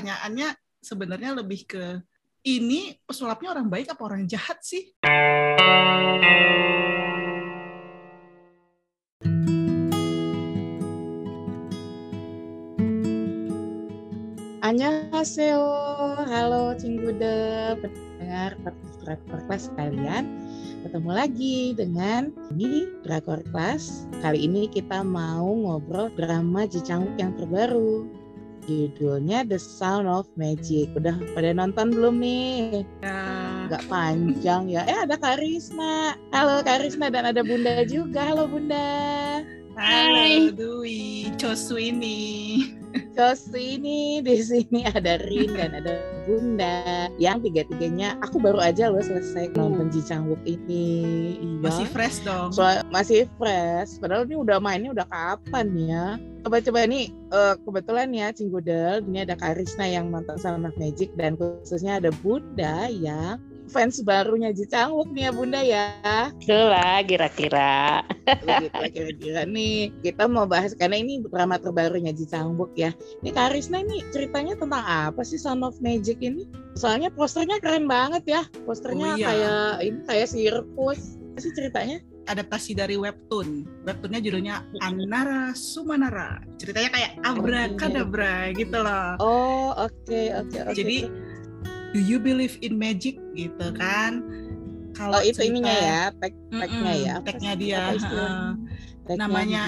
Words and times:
pertanyaannya 0.00 0.56
sebenarnya 0.80 1.30
lebih 1.44 1.68
ke 1.68 2.00
ini 2.48 2.96
pesulapnya 3.04 3.52
orang 3.52 3.68
baik 3.68 3.92
apa 3.92 4.00
orang 4.00 4.24
jahat 4.24 4.56
sih? 4.64 4.96
Annyeonghaseyo, 14.64 15.68
halo 16.24 16.72
Cinggude, 16.80 17.76
pendengar 17.84 18.56
Drakor 19.04 19.40
Class 19.52 19.68
kalian. 19.76 20.24
Ketemu 20.80 21.10
lagi 21.12 21.76
dengan 21.76 22.32
ini 22.56 22.88
Drakor 23.04 23.44
Class. 23.52 24.08
Kali 24.24 24.48
ini 24.48 24.64
kita 24.64 25.04
mau 25.04 25.44
ngobrol 25.44 26.08
drama 26.16 26.64
Jicanguk 26.64 27.20
yang 27.20 27.36
terbaru. 27.36 28.19
Judulnya 28.70 29.42
The 29.42 29.58
Sound 29.58 30.06
of 30.06 30.30
Magic. 30.38 30.94
Udah 30.94 31.18
pada 31.34 31.50
nonton 31.50 31.90
belum 31.90 32.22
nih? 32.22 32.86
Ya, 33.02 33.18
Gak 33.66 33.82
panjang 33.90 34.70
ya. 34.70 34.86
Eh 34.86 34.94
ada 34.94 35.18
Karisma. 35.18 36.14
Halo 36.30 36.62
Karisma 36.62 37.10
dan 37.10 37.34
ada 37.34 37.42
Bunda 37.42 37.82
juga. 37.82 38.22
Halo 38.30 38.46
Bunda. 38.46 39.42
halo 39.74 40.54
Dwi, 40.54 41.32
Chosu 41.34 41.80
ini. 43.10 43.16
Terus 43.18 43.42
ini 43.58 44.00
di 44.22 44.36
sini 44.38 44.80
ada 44.86 45.18
Rin 45.26 45.50
dan 45.58 45.74
ada 45.74 45.98
Bunda 46.24 47.10
yang 47.18 47.42
tiga-tiganya 47.42 48.14
aku 48.22 48.38
baru 48.38 48.62
aja 48.62 48.88
loh 48.88 49.02
selesai 49.02 49.50
nonton 49.58 49.90
Ji 49.90 50.00
Chang 50.06 50.30
Wook 50.30 50.40
ini. 50.46 51.36
Iya. 51.42 51.66
Masih 51.66 51.86
fresh 51.90 52.22
dong. 52.22 52.54
So- 52.54 52.86
masih 52.94 53.26
fresh. 53.36 53.98
Padahal 53.98 54.26
ini 54.30 54.36
udah 54.38 54.62
mainnya 54.62 54.94
udah 54.94 55.06
kapan 55.10 55.66
ya? 55.74 56.06
Coba-coba 56.46 56.88
nih 56.88 57.12
eh, 57.12 57.54
kebetulan 57.66 58.08
ya 58.16 58.32
Cinggudel 58.32 59.04
ini 59.04 59.26
ada 59.28 59.36
Karisna 59.36 59.84
yang 59.84 60.08
nonton 60.08 60.40
sama 60.40 60.72
Magic 60.78 61.12
dan 61.18 61.36
khususnya 61.36 62.00
ada 62.00 62.08
Bunda 62.24 62.88
yang 62.88 63.36
fans 63.70 64.02
barunya 64.02 64.50
Ji 64.50 64.66
nih 64.66 65.22
ya 65.22 65.30
Bunda 65.30 65.60
ya. 65.62 65.86
Itulah 66.42 67.06
kira-kira. 67.06 68.02
Kira-kira 68.90 69.46
nih 69.46 69.94
kita 70.02 70.26
mau 70.26 70.44
bahas 70.44 70.74
karena 70.74 70.98
ini 70.98 71.22
drama 71.22 71.56
terbarunya 71.62 72.10
Ji 72.10 72.26
ya. 72.74 72.90
Ini 73.22 73.30
Karisna 73.30 73.78
ini 73.80 74.02
ceritanya 74.10 74.58
tentang 74.58 74.82
apa 74.82 75.22
sih 75.22 75.38
Sound 75.38 75.62
of 75.62 75.78
Magic 75.78 76.18
ini? 76.18 76.50
Soalnya 76.74 77.14
posternya 77.14 77.62
keren 77.62 77.86
banget 77.86 78.26
ya. 78.26 78.42
Posternya 78.66 79.14
Oh, 79.14 79.16
iya. 79.16 79.26
kayak 79.26 79.70
ini 79.86 80.00
kayak 80.06 80.28
sirkus. 80.28 81.16
Apa 81.30 81.38
sih 81.46 81.52
ceritanya? 81.54 81.98
Adaptasi 82.28 82.78
dari 82.78 82.94
webtoon. 82.94 83.66
Webtoonnya 83.86 84.20
judulnya 84.22 84.54
Anara 84.84 85.50
Sumanara. 85.56 86.38
Ceritanya 86.62 86.90
kayak 86.94 87.12
abrakadabra 87.26 88.54
gitu 88.54 88.78
loh. 88.78 89.18
Oh, 89.18 89.70
oke 89.74 90.20
oke 90.38 90.58
oke. 90.68 90.76
Jadi, 90.78 91.10
Do 91.90 91.98
you 91.98 92.16
believe 92.16 92.54
in 92.60 92.76
magic 92.76 93.18
gitu 93.32 93.66
kan? 93.74 94.22
Kalau 94.92 95.16
oh 95.16 95.22
itu 95.22 95.36
cerita- 95.36 95.48
ininya 95.48 95.74
ya, 95.74 96.00
tag 96.12 96.32
tagnya 96.48 96.92
ya. 96.94 97.14
Tagnya 97.20 97.52
dia. 97.54 97.80
Tagnya. 97.92 98.28
namanya 99.10 99.62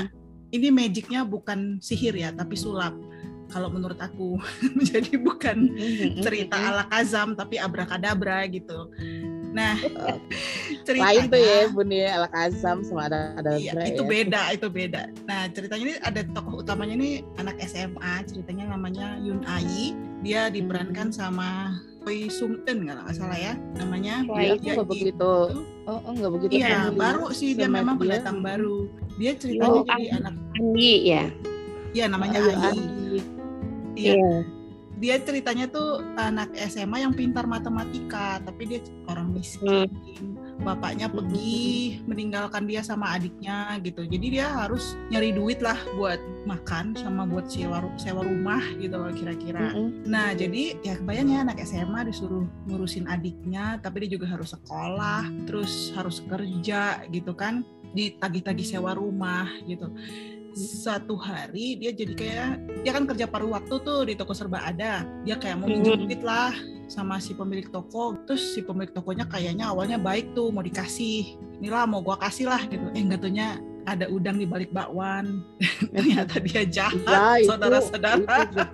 ini 0.51 0.69
magicnya 0.69 1.25
bukan 1.25 1.79
sihir 1.79 2.15
ya 2.15 2.31
tapi 2.31 2.55
sulap 2.55 2.95
kalau 3.49 3.67
menurut 3.67 3.99
aku 3.99 4.39
jadi 4.89 5.19
bukan 5.19 5.67
Mhm, 5.67 6.23
cerita 6.23 6.55
mhm. 6.55 6.69
ala 6.69 6.85
kazam 6.87 7.35
tapi 7.35 7.59
abrakadabra 7.59 8.47
gitu 8.47 8.87
nah 9.53 9.77
ceritanya 10.89 11.13
Lain 11.13 11.25
tuh 11.29 11.41
ya 11.41 11.61
Bun 11.69 11.89
ya, 11.89 12.09
ala 12.17 12.29
Kazam 12.29 12.81
sama 12.81 13.07
ada 13.07 13.37
ada 13.37 13.61
iya, 13.61 13.77
itu 13.85 14.03
ya. 14.03 14.09
beda 14.09 14.43
itu 14.51 14.67
beda 14.67 15.03
nah 15.29 15.45
ceritanya 15.49 15.83
ini 15.85 15.95
ada 16.01 16.21
tokoh 16.33 16.65
utamanya 16.65 16.95
ini 16.97 17.11
anak 17.37 17.61
SMA 17.63 18.25
ceritanya 18.25 18.73
namanya 18.73 19.21
Yun 19.21 19.45
Ai 19.45 19.93
dia 20.25 20.49
diperankan 20.49 21.13
sama 21.13 21.77
Choi 22.03 22.27
Sung 22.27 22.65
Eun 22.67 22.89
kalau 22.89 23.05
nggak 23.07 23.15
salah 23.15 23.39
ya 23.39 23.53
namanya 23.79 24.27
Wah, 24.27 24.43
Dia 24.43 24.55
itu 24.57 24.69
nggak 24.75 24.89
begitu. 24.91 25.35
Oh, 25.87 25.99
oh 26.03 26.13
nggak 26.15 26.33
begitu. 26.35 26.51
iya 26.59 26.91
baru 26.91 27.31
sih 27.31 27.55
dia 27.55 27.71
memang 27.71 27.95
dia. 27.95 28.19
pendatang 28.19 28.39
baru 28.43 28.91
dia 29.15 29.33
ceritanya 29.39 29.71
Oh, 29.71 29.85
jadi 29.87 30.05
anak 30.19 30.35
Andi 30.57 30.95
ya. 31.07 31.25
iya 31.93 32.05
namanya 32.11 32.39
Oh, 32.43 32.65
Ai 32.67 32.81
iya 33.95 34.15
Iya. 34.17 34.35
Dia 35.03 35.19
ceritanya 35.19 35.67
tuh 35.67 35.99
anak 36.15 36.55
SMA 36.71 37.03
yang 37.03 37.11
pintar 37.11 37.43
matematika 37.43 38.39
tapi 38.39 38.71
dia 38.71 38.81
orang 39.11 39.35
miskin. 39.35 39.91
Bapaknya 40.63 41.11
pergi 41.11 41.99
meninggalkan 42.07 42.71
dia 42.71 42.87
sama 42.87 43.19
adiknya 43.19 43.83
gitu. 43.83 44.07
Jadi 44.07 44.39
dia 44.39 44.47
harus 44.47 44.95
nyari 45.11 45.35
duit 45.35 45.59
lah 45.59 45.75
buat 45.99 46.23
makan 46.47 46.95
sama 46.95 47.27
buat 47.27 47.51
sewa 47.51 47.83
sewa 47.99 48.23
rumah 48.23 48.63
gitu 48.79 48.95
loh 48.95 49.11
kira-kira. 49.11 49.75
Nah 50.07 50.39
jadi 50.39 50.79
ya 50.87 50.95
kebayang 51.03 51.35
ya 51.35 51.39
anak 51.43 51.59
SMA 51.67 52.07
disuruh 52.07 52.47
ngurusin 52.71 53.11
adiknya 53.11 53.83
tapi 53.83 54.07
dia 54.07 54.15
juga 54.15 54.31
harus 54.31 54.55
sekolah 54.55 55.27
terus 55.51 55.91
harus 55.99 56.23
kerja 56.31 57.03
gitu 57.11 57.35
kan 57.35 57.67
ditagih-tagih 57.93 58.65
sewa 58.65 58.97
rumah 58.97 59.51
gitu 59.69 59.91
satu 60.55 61.15
hari 61.15 61.77
dia 61.77 61.91
jadi 61.91 62.13
kayak 62.13 62.51
dia 62.83 62.93
kan 62.93 63.05
kerja 63.05 63.25
paruh 63.25 63.51
waktu 63.51 63.75
tuh 63.81 64.05
di 64.05 64.15
toko 64.15 64.33
serba 64.33 64.61
ada 64.63 65.03
dia 65.23 65.37
kayak 65.37 65.59
mau 65.59 65.67
minjem 65.67 65.95
Hmm. 65.95 66.05
duit 66.05 66.23
lah 66.23 66.53
sama 66.87 67.17
si 67.17 67.33
pemilik 67.33 67.69
toko 67.69 68.17
terus 68.25 68.53
si 68.53 68.61
pemilik 68.61 68.93
tokonya 68.93 69.25
kayaknya 69.25 69.69
awalnya 69.69 69.97
baik 69.97 70.33
tuh 70.33 70.49
mau 70.49 70.61
dikasih 70.61 71.37
inilah 71.59 71.85
mau 71.85 72.01
gua 72.01 72.17
kasih 72.17 72.47
lah 72.47 72.61
gitu 72.67 72.85
eh 72.93 73.01
nggak 73.01 73.21
taunya 73.21 73.57
ada 73.83 74.07
udang 74.07 74.39
di 74.39 74.47
balik 74.47 74.71
bakwan 74.71 75.43
ternyata 75.95 76.39
dia 76.39 76.63
jahat 76.63 77.03
Ya, 77.03 77.43
itu, 77.43 77.49
saudara-saudara 77.51 78.15
itu 78.15 78.29
jahat. 78.55 78.69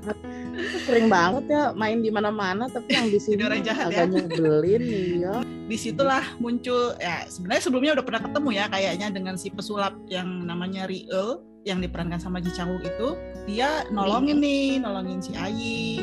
Itu 0.59 0.77
sering 0.85 1.07
banget 1.09 1.45
ya 1.49 1.63
main 1.73 2.03
di 2.03 2.11
mana-mana 2.11 2.67
tapi 2.69 2.93
yang 2.93 3.09
di 3.09 3.17
sini 3.25 3.41
orang 3.41 3.63
jahat 3.63 3.89
agak 3.89 4.05
ya. 4.05 4.13
nyebelin 4.21 4.83
ya. 5.23 5.35
di 5.65 5.77
situlah 5.79 6.25
muncul 6.37 6.93
ya 6.99 7.25
sebenarnya 7.25 7.63
sebelumnya 7.63 7.93
udah 7.97 8.05
pernah 8.05 8.21
ketemu 8.21 8.49
ya 8.53 8.65
kayaknya 8.69 9.09
dengan 9.09 9.35
si 9.35 9.49
pesulap 9.49 9.95
yang 10.11 10.29
namanya 10.45 10.85
Riel 10.85 11.41
yang 11.69 11.85
diperankan 11.85 12.17
sama 12.17 12.41
Ji 12.41 12.49
Chang 12.57 12.73
Wook 12.73 12.85
itu 12.89 13.09
dia 13.45 13.85
nolongin 13.93 14.41
nih 14.41 14.81
nolongin 14.81 15.21
si 15.21 15.37
Ayi. 15.37 16.01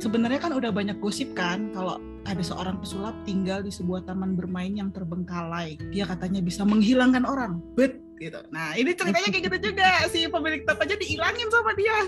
Sebenarnya 0.00 0.40
kan 0.40 0.56
udah 0.56 0.72
banyak 0.72 0.98
gosip 0.98 1.36
kan 1.36 1.70
kalau 1.76 2.00
ada 2.24 2.40
seorang 2.40 2.80
pesulap 2.80 3.12
tinggal 3.28 3.60
di 3.60 3.68
sebuah 3.68 4.08
taman 4.08 4.32
bermain 4.34 4.72
yang 4.72 4.88
terbengkalai 4.88 5.76
dia 5.92 6.08
katanya 6.08 6.40
bisa 6.40 6.64
menghilangkan 6.64 7.28
orang. 7.28 7.60
Bet 7.76 8.00
gitu. 8.18 8.40
Nah 8.48 8.72
ini 8.74 8.96
ceritanya 8.96 9.28
kayak 9.28 9.44
gitu 9.52 9.58
juga. 9.70 9.88
Si 10.08 10.24
pemilik 10.26 10.62
tokonya 10.64 10.96
diilangin 10.96 11.48
sama 11.52 11.72
dia. 11.76 11.98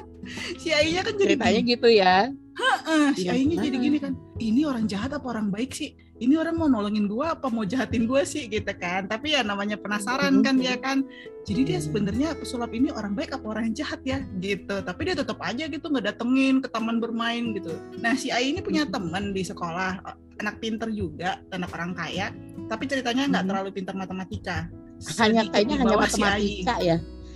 Si 0.57 0.73
Ayinya 0.73 1.03
kan 1.05 1.15
jadi 1.21 1.37
Ceritanya 1.37 1.61
gitu 1.63 1.89
ya. 1.93 2.17
Heeh, 2.57 3.07
si 3.13 3.29
Iya, 3.29 3.37
Ayinya 3.37 3.57
jadi 3.61 3.77
gini 3.77 3.99
kan, 4.01 4.17
ini 4.41 4.65
orang 4.65 4.89
jahat 4.89 5.13
apa 5.13 5.27
orang 5.29 5.53
baik 5.53 5.77
sih? 5.77 5.93
Ini 6.17 6.41
orang 6.41 6.57
mau 6.57 6.65
nolongin 6.65 7.05
gua 7.05 7.37
apa 7.37 7.53
mau 7.53 7.69
jahatin 7.69 8.09
gua 8.09 8.25
sih 8.25 8.49
gitu 8.49 8.73
kan? 8.81 9.05
Tapi 9.05 9.37
ya 9.37 9.45
namanya 9.45 9.77
penasaran 9.77 10.41
kan 10.41 10.57
dia 10.57 10.81
kan. 10.81 11.05
Jadi 11.45 11.61
dia 11.69 11.79
sebenarnya 11.79 12.33
pesulap 12.41 12.73
ini 12.73 12.89
orang 12.89 13.13
baik 13.13 13.37
apa 13.37 13.45
orang 13.45 13.77
jahat 13.77 14.01
ya 14.01 14.25
gitu. 14.41 14.81
Tapi 14.81 15.01
dia 15.13 15.15
tetap 15.21 15.37
aja 15.45 15.69
gitu 15.69 15.85
nggak 15.93 16.17
datengin 16.17 16.65
ke 16.65 16.73
taman 16.73 17.05
bermain 17.05 17.53
gitu. 17.53 17.77
Nah 18.01 18.17
si 18.17 18.33
Ayi 18.33 18.57
ini 18.57 18.65
punya 18.65 18.89
teman 18.89 19.37
di 19.37 19.45
sekolah, 19.45 20.01
anak 20.41 20.57
pinter 20.57 20.89
juga, 20.89 21.45
anak 21.53 21.69
orang 21.77 21.93
kaya. 21.93 22.33
Tapi 22.67 22.85
ceritanya 22.89 23.29
nggak 23.29 23.45
Mhm. 23.45 23.51
terlalu 23.53 23.71
pintar 23.77 23.95
matematika. 23.95 24.73
Hanya 25.21 25.45
kayaknya 25.53 25.85
hanya 25.85 25.93
bawah 25.93 26.09
si 26.09 26.25
Ayi. 26.25 26.65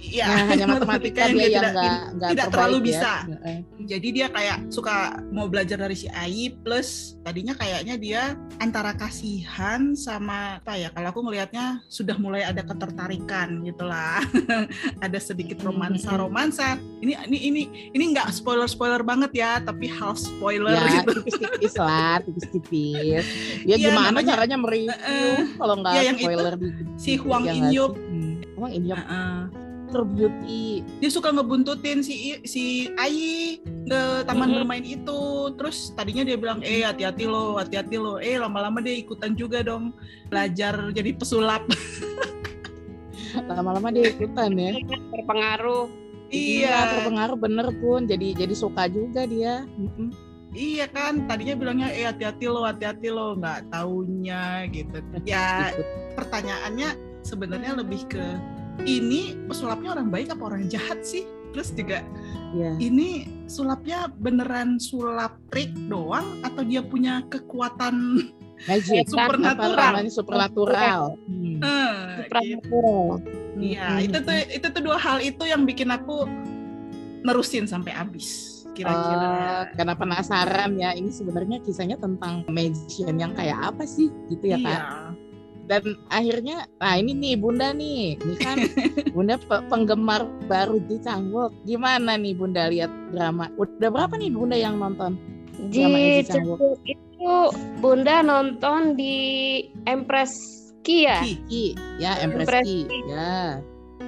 Ya. 0.02 0.08
Iya, 0.10 0.26
Nah, 0.26 0.44
hanya 0.48 0.66
matematika 0.66 1.20
yang 1.22 1.34
dia 1.34 1.42
yang 1.42 1.50
tidak- 1.52 1.72
nggak 1.72 1.94
nggak 2.10 2.30
tidak 2.30 2.46
terlalu 2.48 2.76
ya. 2.76 2.82
bisa. 2.82 3.12
Jadi 3.82 4.08
dia 4.10 4.26
kayak 4.26 4.58
suka 4.68 4.94
mau 5.28 5.46
belajar 5.46 5.76
dari 5.76 5.94
si 5.94 6.08
Ayi 6.08 6.54
plus 6.54 6.88
tadinya 7.20 7.52
kayaknya 7.52 7.94
dia 7.94 8.22
antara 8.58 8.92
kasihan 8.92 9.92
sama 9.94 10.56
apa 10.56 10.74
ya 10.74 10.88
kalau 10.88 11.10
aku 11.10 11.20
ngelihatnya 11.22 11.66
sudah 11.86 12.16
mulai 12.16 12.42
ada 12.42 12.60
ketertarikan 12.60 13.60
gitulah 13.62 14.24
ada 15.00 15.18
sedikit 15.18 15.60
romansa 15.60 16.10
romansa 16.12 16.66
ini 16.98 17.12
ini 17.26 17.38
ini 17.42 17.62
ini 17.90 18.04
nggak 18.10 18.30
spoiler 18.30 18.64
spoiler 18.66 19.00
banget 19.00 19.30
ya 19.34 19.58
tapi 19.58 19.86
half 19.86 20.16
spoiler 20.16 20.72
Ya, 20.72 21.02
gitu 21.02 21.20
tipis-tipis 21.20 21.74
lah, 21.76 22.20
tipis-tipis. 22.20 23.26
Ya 23.68 23.76
Iya, 23.76 23.90
gimana 23.90 24.08
namanya- 24.10 24.28
caranya 24.30 24.56
mereview 24.56 24.90
Heeh. 24.90 25.36
kalau 25.56 25.74
nggak 25.76 25.92
Iya, 25.92 26.02
yang 26.04 26.16
itu, 26.16 26.24
spoiler 26.24 26.54
di 26.54 26.68
si 26.96 27.12
Huang 27.16 27.44
ya 27.44 27.52
Inyup 27.52 27.92
sih? 27.92 28.06
Hmm. 28.06 28.34
Huang 28.54 28.72
Inyup 28.72 28.98
Heeh. 28.98 29.36
Mr. 29.90 30.06
Beauty. 30.06 30.86
dia 31.02 31.10
suka 31.10 31.34
ngebuntutin 31.34 31.98
si 31.98 32.38
si 32.46 32.64
Ayi 32.94 33.58
ke 33.84 34.00
taman 34.22 34.46
Mhm. 34.46 34.56
bermain 34.56 34.86
itu 34.86 35.20
terus 35.58 35.90
tadinya 35.92 36.22
dia 36.22 36.38
bilang 36.38 36.62
eh 36.62 36.86
hati-hati 36.86 37.26
lo 37.26 37.58
hati-hati 37.58 37.98
lo 37.98 38.16
eh 38.16 38.38
lama-lama 38.38 38.78
dia 38.78 38.94
ikutan 38.94 39.34
juga 39.34 39.60
dong 39.60 39.90
belajar 40.30 40.94
jadi 40.94 41.10
pesulap 41.12 41.66
Lama-lama 43.46 43.90
dia 43.90 44.10
ikutan 44.10 44.50
ya. 44.54 44.74
Terpengaruh. 45.10 45.86
iya 46.30 46.94
terpengaruh 46.96 47.34
bener 47.34 47.66
pun. 47.76 48.02
Jadi 48.04 48.34
jadi 48.36 48.54
suka 48.54 48.86
juga 48.86 49.22
dia. 49.22 49.66
Iya 50.50 50.86
kan 50.86 51.26
tadinya 51.26 51.54
bilangnya 51.56 51.88
eh 51.90 52.06
hati-hati 52.06 52.46
lo 52.46 52.62
hati-hati 52.62 53.06
lo 53.06 53.34
nggak 53.34 53.70
taunya 53.70 54.66
gitu 54.66 54.98
ya 55.22 55.70
pertanyaannya 56.14 56.90
sebenarnya 57.22 57.78
lebih 57.78 58.02
ke 58.06 58.22
ini 58.84 59.36
pesulapnya 59.46 59.96
orang 59.98 60.08
baik 60.08 60.32
apa 60.32 60.42
orang 60.46 60.64
jahat 60.68 61.00
sih 61.04 61.24
Terus 61.50 61.74
juga 61.74 61.98
Iya. 62.50 62.74
ini 62.82 63.30
sulapnya 63.46 64.10
beneran 64.10 64.82
sulap 64.82 65.38
trik 65.54 65.70
doang 65.86 66.42
atau 66.42 66.66
dia 66.66 66.82
punya 66.82 67.22
kekuatan 67.30 68.26
Magic. 68.68 69.08
Supernatural? 69.08 70.04
supernatural. 70.12 71.02
Hmm. 71.24 71.62
Eh, 71.64 72.28
gitu. 72.44 72.60
Supernatural. 72.68 73.06
Iya, 73.56 73.86
Hmm. 73.88 74.04
itu 74.04 74.18
tuh 74.20 74.36
itu 74.52 74.66
tuh 74.68 74.82
dua 74.84 74.98
hal 75.00 75.18
itu 75.24 75.42
yang 75.48 75.64
bikin 75.64 75.88
aku 75.88 76.28
nerusin 77.24 77.64
sampai 77.64 77.96
habis. 77.96 78.60
Kira-kira. 78.76 79.26
Oh, 79.26 79.62
karena 79.80 79.94
penasaran 79.96 80.70
ya 80.76 80.92
ini 80.92 81.08
sebenarnya 81.08 81.64
kisahnya 81.64 81.96
tentang 81.96 82.44
magician 82.52 83.16
yang 83.16 83.32
kayak 83.32 83.58
apa 83.74 83.88
sih 83.88 84.12
gitu 84.28 84.44
ya 84.52 84.58
iya. 84.60 84.76
kak 84.76 84.82
dan 85.70 85.94
akhirnya 86.10 86.66
nah 86.82 86.98
ini 86.98 87.14
nih 87.14 87.34
bunda 87.38 87.70
nih 87.70 88.18
ini 88.18 88.34
kan 88.42 88.58
bunda 89.14 89.38
pe- 89.38 89.62
penggemar 89.70 90.26
baru 90.50 90.82
di 90.90 90.98
Cangwok 90.98 91.54
gimana 91.62 92.18
nih 92.18 92.34
bunda 92.34 92.66
lihat 92.66 92.90
drama 93.14 93.46
udah 93.54 93.86
berapa 93.86 94.18
nih 94.18 94.34
bunda 94.34 94.58
yang 94.58 94.82
nonton 94.82 95.14
Di. 95.70 96.24
Cangwok 96.26 96.80
itu 96.88 97.36
Bunda 97.84 98.24
nonton 98.24 98.96
di 98.96 99.16
Empress 99.84 100.32
Ki 100.80 101.04
ya? 101.04 101.20
Ki. 101.20 101.36
Ki 101.46 101.64
ya 102.00 102.16
Empress 102.24 102.48
Empress 102.48 102.64
Ki 102.64 102.78
Ki. 102.88 102.98
ya 103.12 103.60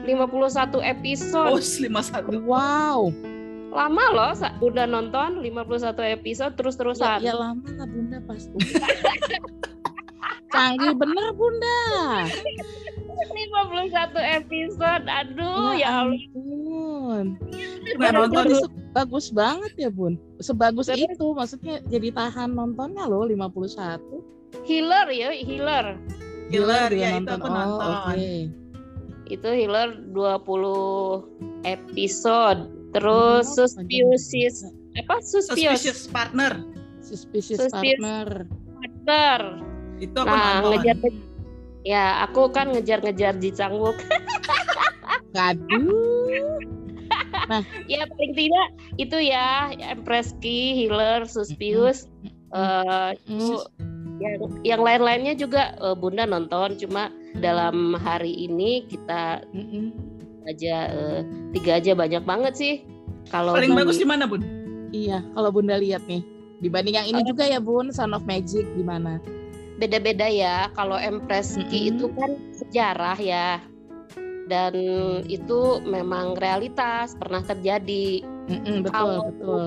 51 0.02 0.82
episode. 0.82 1.52
Oh, 1.52 1.60
51. 1.62 2.42
wow 2.42 3.12
Lama 3.72 4.04
loh 4.12 4.32
Bunda 4.58 4.84
nonton 4.88 5.44
51 5.44 6.16
episode 6.20 6.52
ya, 6.52 6.56
terus-terusan. 6.56 7.18
ya 7.24 7.36
lama 7.36 7.68
lah 7.76 7.86
bunda 7.88 8.18
pasti 8.24 8.56
canggih 10.52 10.94
bener 10.94 11.26
bunda 11.32 11.80
51 13.12 14.12
episode. 14.40 15.04
Aduh, 15.06 15.76
ya, 15.76 16.04
Allah. 16.04 16.10
ampun 16.10 17.26
Nggak 17.96 18.12
nonton. 18.14 18.44
Bagus 18.92 19.32
banget 19.32 19.72
ya 19.78 19.88
bun 19.88 20.20
sebagus 20.38 20.92
Terus? 20.92 21.16
itu 21.16 21.26
maksudnya 21.32 21.80
jadi 21.88 22.12
tahan 22.12 22.52
nontonnya 22.52 23.08
loh 23.08 23.24
51 23.24 24.00
Healer 24.68 25.08
ya, 25.08 25.32
healer. 25.32 25.96
Healer, 26.52 26.90
juga 26.92 27.00
ya, 27.00 27.08
itu 27.16 27.30
aku 27.32 27.48
oh 27.48 27.52
nonton. 27.56 27.88
oke 28.12 28.32
Itu 29.32 29.48
healer 29.48 29.88
20 30.12 31.64
episode. 31.64 32.60
Terus 32.92 33.46
Oh, 33.48 33.64
suspicious 33.64 34.60
apa 34.92 35.24
suspicious 35.24 35.80
Suspicious 35.80 36.00
partner. 36.12 36.52
suspicious 37.00 37.64
Suspicious. 37.64 37.96
partner 37.96 38.28
partner. 38.76 39.71
Itu 40.02 40.18
aku 40.18 40.26
Nah, 40.26 40.58
nonton. 40.58 40.70
ngejar 40.82 40.96
Ya, 41.82 42.22
aku 42.22 42.46
kan 42.50 42.70
ngejar-ngejar 42.70 43.38
di 43.38 43.50
Cangwok. 43.50 43.98
Aduh. 45.34 46.58
ya 47.86 48.06
paling 48.06 48.32
tidak 48.32 48.66
itu 48.96 49.18
ya 49.18 49.72
Empress 49.82 50.32
Ki, 50.38 50.76
Healer, 50.76 51.24
Suspius. 51.24 52.06
eh 52.52 53.10
itu 53.24 53.64
yang 54.20 54.34
yang 54.62 54.80
lain-lainnya 54.80 55.34
juga 55.34 55.72
eh, 55.74 55.96
Bunda 55.96 56.22
nonton 56.22 56.76
cuma 56.76 57.08
dalam 57.34 57.96
hari 57.96 58.46
ini 58.46 58.84
kita 58.86 59.40
Mm-mm. 59.50 59.90
aja 60.46 60.76
eh, 60.92 61.20
tiga 61.50 61.80
aja 61.80 61.92
banyak 61.92 62.22
banget 62.22 62.52
sih. 62.54 62.74
Kalau 63.26 63.56
Paling 63.56 63.72
bagus 63.72 63.96
di 63.96 64.04
mana, 64.04 64.28
Bun? 64.28 64.44
Iya, 64.92 65.24
kalau 65.32 65.48
Bunda 65.50 65.80
lihat 65.80 66.04
nih. 66.04 66.20
Dibanding 66.60 66.94
yang 66.94 67.08
ini 67.08 67.20
Oh. 67.24 67.26
juga 67.26 67.42
ya 67.42 67.58
Bun, 67.58 67.90
Son 67.90 68.12
of 68.12 68.22
Magic 68.22 68.68
gimana? 68.76 69.18
Beda-beda 69.82 70.30
ya. 70.30 70.70
Kalau 70.78 70.94
Empress 70.94 71.58
Ki 71.66 71.90
Mm-mm. 71.90 71.90
itu 71.98 72.06
kan 72.14 72.30
sejarah 72.54 73.18
ya. 73.18 73.58
Dan 74.46 74.74
itu 75.26 75.82
memang 75.82 76.38
realitas 76.38 77.18
pernah 77.18 77.42
terjadi. 77.42 78.22
Mm-mm, 78.46 78.86
betul, 78.86 78.94
Kalau- 78.94 79.26
betul. 79.34 79.64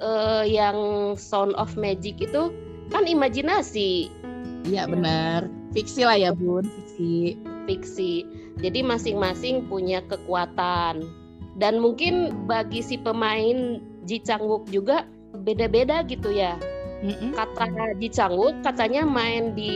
Eh, 0.00 0.44
yang 0.52 0.78
Sound 1.16 1.52
of 1.60 1.76
Magic 1.76 2.20
itu 2.20 2.52
kan 2.88 3.04
imajinasi, 3.04 4.08
Iya, 4.68 4.84
benar. 4.88 5.48
Fiksi 5.72 6.04
lah 6.04 6.20
ya 6.20 6.36
Bun, 6.36 6.64
fiksi. 6.68 7.36
fiksi. 7.64 8.12
Jadi 8.60 8.84
masing-masing 8.84 9.64
punya 9.72 10.04
kekuatan. 10.04 11.00
Dan 11.56 11.80
mungkin 11.80 12.44
bagi 12.44 12.84
si 12.84 13.00
pemain 13.00 13.80
Ji 14.04 14.20
Chang 14.20 14.44
Wook 14.44 14.68
juga 14.68 15.08
beda-beda 15.32 16.04
gitu 16.04 16.28
ya. 16.28 16.56
Mm-mm. 17.00 17.32
Kata 17.32 17.64
Chang 18.12 18.36
Wook 18.36 18.60
katanya 18.60 19.08
main 19.08 19.56
di 19.56 19.72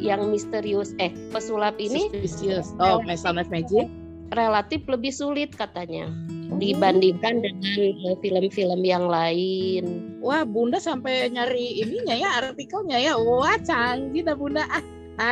yang 0.00 0.32
misterius 0.32 0.96
eh 0.96 1.12
pesulap 1.28 1.76
ini 1.76 2.08
Suspicious. 2.08 2.72
Oh, 2.80 3.04
My 3.04 3.16
Son 3.16 3.36
of 3.36 3.52
Magic. 3.52 3.88
relatif 4.32 4.82
lebih 4.88 5.12
sulit 5.14 5.52
katanya 5.54 6.08
Oh. 6.44 6.60
dibandingkan 6.60 7.40
dengan 7.40 8.14
film-film 8.20 8.84
yang 8.84 9.08
lain. 9.08 10.14
Wah, 10.20 10.44
Bunda 10.44 10.76
sampai 10.76 11.32
nyari 11.32 11.80
ininya 11.80 12.12
ya 12.12 12.30
artikelnya 12.44 13.00
ya. 13.00 13.12
Wah, 13.16 13.56
canggih 13.64 14.22
dah 14.22 14.36
Bunda. 14.36 14.64
Ah, 14.68 14.84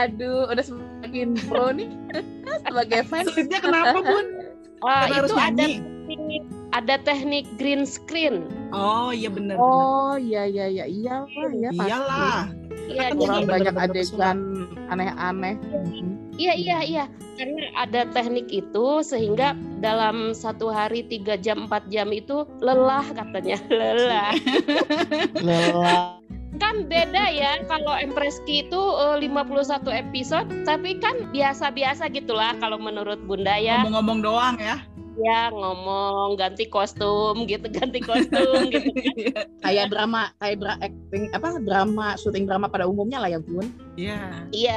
aduh, 0.08 0.48
udah 0.48 0.64
semakin 0.64 1.36
pro 1.48 1.68
nih 1.70 1.88
sebagai 2.64 3.00
fans. 3.06 3.28
Sulitnya 3.28 3.60
kenapa, 3.60 4.00
Bun? 4.00 4.26
Ah, 4.82 5.04
Karena 5.06 5.14
harus 5.20 5.30
itu 5.30 5.38
ada 5.38 5.64
ada 6.72 6.96
teknik 6.98 7.44
green 7.56 7.84
screen. 7.84 8.48
Oh, 8.72 9.12
iya 9.12 9.28
benar. 9.28 9.56
Oh, 9.56 10.16
iya 10.16 10.44
iya 10.44 10.66
iya 10.66 10.84
iya 10.84 11.16
lah 11.22 11.52
ya 11.52 11.70
pasti. 11.70 11.88
Iyalah. 11.88 12.42
Iya, 12.82 12.98
Kan 12.98 13.12
jadi- 13.14 13.46
banyak 13.46 13.46
bener-bener 13.46 13.84
adegan 13.84 14.38
aneh-aneh. 14.88 15.54
Iya, 16.34 16.52
iya, 16.56 16.78
iya. 16.82 17.04
Karena 17.36 17.64
ada 17.76 18.08
teknik 18.08 18.48
itu 18.48 18.86
sehingga 19.00 19.52
dalam 19.78 20.32
satu 20.32 20.68
hari 20.68 21.04
tiga 21.04 21.36
jam 21.36 21.64
empat 21.64 21.88
jam 21.88 22.08
itu 22.08 22.44
lelah 22.58 23.04
katanya 23.06 23.56
lelah. 23.72 24.32
Lelah. 25.38 26.16
kan 26.60 26.84
beda 26.86 27.32
ya 27.32 27.58
kalau 27.64 27.96
Empress 27.96 28.38
Ki 28.44 28.62
itu 28.62 28.78
eh, 28.78 29.16
51 29.24 29.82
episode 29.88 30.46
tapi 30.62 31.00
kan 31.00 31.32
biasa-biasa 31.32 32.06
gitulah 32.06 32.54
kalau 32.60 32.76
menurut 32.76 33.18
Bunda 33.24 33.56
ya 33.56 33.82
Ngomong-ngomong 33.82 34.18
doang 34.22 34.56
ya. 34.60 34.78
Ya 35.20 35.52
ngomong 35.52 36.40
ganti 36.40 36.64
kostum 36.68 37.44
gitu 37.44 37.68
ganti 37.68 38.00
kostum 38.00 38.72
gitu 38.72 38.88
kayak 39.64 39.92
drama, 39.92 40.32
kayak 40.40 40.56
dra 40.60 40.74
acting 40.80 41.28
apa 41.36 41.60
drama, 41.60 42.16
syuting 42.16 42.48
drama 42.48 42.66
pada 42.68 42.88
umumnya 42.88 43.20
lah 43.20 43.30
ya 43.32 43.40
Bun. 43.40 43.68
Iya. 44.00 44.48
iya 44.52 44.76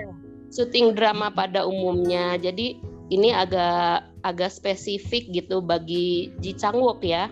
syuting 0.52 0.96
drama 0.96 1.32
pada 1.32 1.64
umumnya 1.64 2.36
jadi 2.40 2.76
ini 3.12 3.30
agak 3.32 4.08
agak 4.26 4.50
spesifik 4.50 5.30
gitu 5.30 5.62
bagi 5.62 6.34
Ji 6.42 6.58
Chang 6.58 6.80
Wook 6.82 7.06
ya 7.06 7.30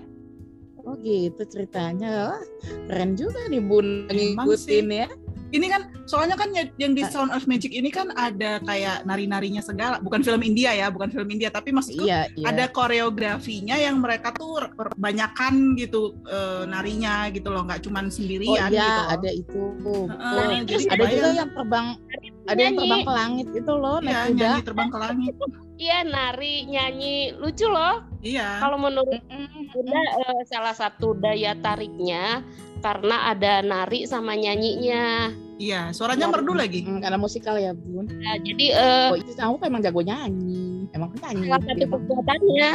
Oh 0.83 0.99
gitu 0.99 1.47
ceritanya. 1.47 2.35
Wah, 2.35 2.43
keren 2.91 3.15
juga 3.15 3.47
nih 3.47 3.63
Bun 3.63 4.03
ngikutin 4.11 4.87
ya. 4.91 5.07
Ini 5.53 5.69
kan 5.69 5.81
soalnya 6.03 6.33
kan 6.33 6.49
ya- 6.49 6.73
yang 6.75 6.97
di 6.97 7.05
Sound 7.05 7.29
of 7.29 7.45
Magic 7.45 7.69
ini 7.69 7.87
kan 7.87 8.09
ada 8.11 8.57
kayak 8.59 9.05
nari-narinya 9.05 9.61
segala. 9.61 10.01
Bukan 10.01 10.19
film 10.19 10.41
India 10.41 10.73
ya, 10.73 10.89
bukan 10.89 11.07
film 11.07 11.29
India, 11.29 11.47
tapi 11.47 11.69
maksudku 11.69 12.03
Iya, 12.03 12.25
iya. 12.33 12.45
ada 12.49 12.65
koreografinya 12.67 13.77
yang 13.77 14.01
mereka 14.01 14.33
tuh 14.33 14.65
kebanyakan 14.73 15.77
gitu 15.77 16.17
eh, 16.25 16.65
narinya 16.65 17.29
gitu 17.29 17.47
loh, 17.47 17.61
nggak 17.63 17.85
cuman 17.85 18.05
Oh 18.05 18.11
sendirian 18.11 18.69
iya, 18.69 18.81
gitu. 18.81 19.01
ada 19.13 19.29
itu. 19.29 19.61
Heeh, 19.77 20.03
Betul. 20.09 20.65
jadi 20.65 20.83
ada 20.89 21.03
juga 21.05 21.29
yang 21.31 21.51
terbang, 21.53 21.87
ada 22.43 22.59
yang 22.59 22.75
terbang 22.75 23.01
ke 23.01 23.13
langit 23.13 23.47
itu 23.53 23.73
loh, 23.73 23.97
Iya, 24.01 24.19
nyanyi 24.27 24.61
terbang 24.63 24.89
ke 24.89 24.97
langit. 24.97 25.33
iya 25.75 25.99
nari 26.01 26.55
nyanyi 26.65 27.15
lucu 27.35 27.65
loh 27.65 28.05
Iya. 28.21 28.61
kalau 28.61 28.77
menurut 28.79 29.19
Mm-mm. 29.27 29.62
Bunda 29.73 30.01
eh, 30.19 30.41
salah 30.45 30.71
satu 30.71 31.13
daya 31.13 31.53
tariknya 31.55 32.45
karena 32.79 33.29
ada 33.29 33.59
nari 33.59 34.05
sama 34.05 34.33
nyanyinya 34.33 35.33
Iya, 35.55 35.89
suaranya 35.91 36.27
merdu 36.27 36.51
lagi. 36.51 36.81
Mm, 36.81 36.97
karena 36.99 37.15
musikal 37.15 37.55
ya 37.55 37.71
Bun. 37.71 38.09
Nah, 38.09 38.35
jadi 38.37 38.65
eh, 38.69 39.07
Oh 39.07 39.15
itu 39.15 39.31
kamu 39.31 39.55
emang 39.61 39.81
jago 39.81 40.01
nyanyi, 40.01 40.89
emang 40.91 41.13
nyanyi. 41.15 41.45
salah 41.45 41.61
satu 41.63 41.85
mah. 41.85 41.91
kekuatannya 41.95 42.71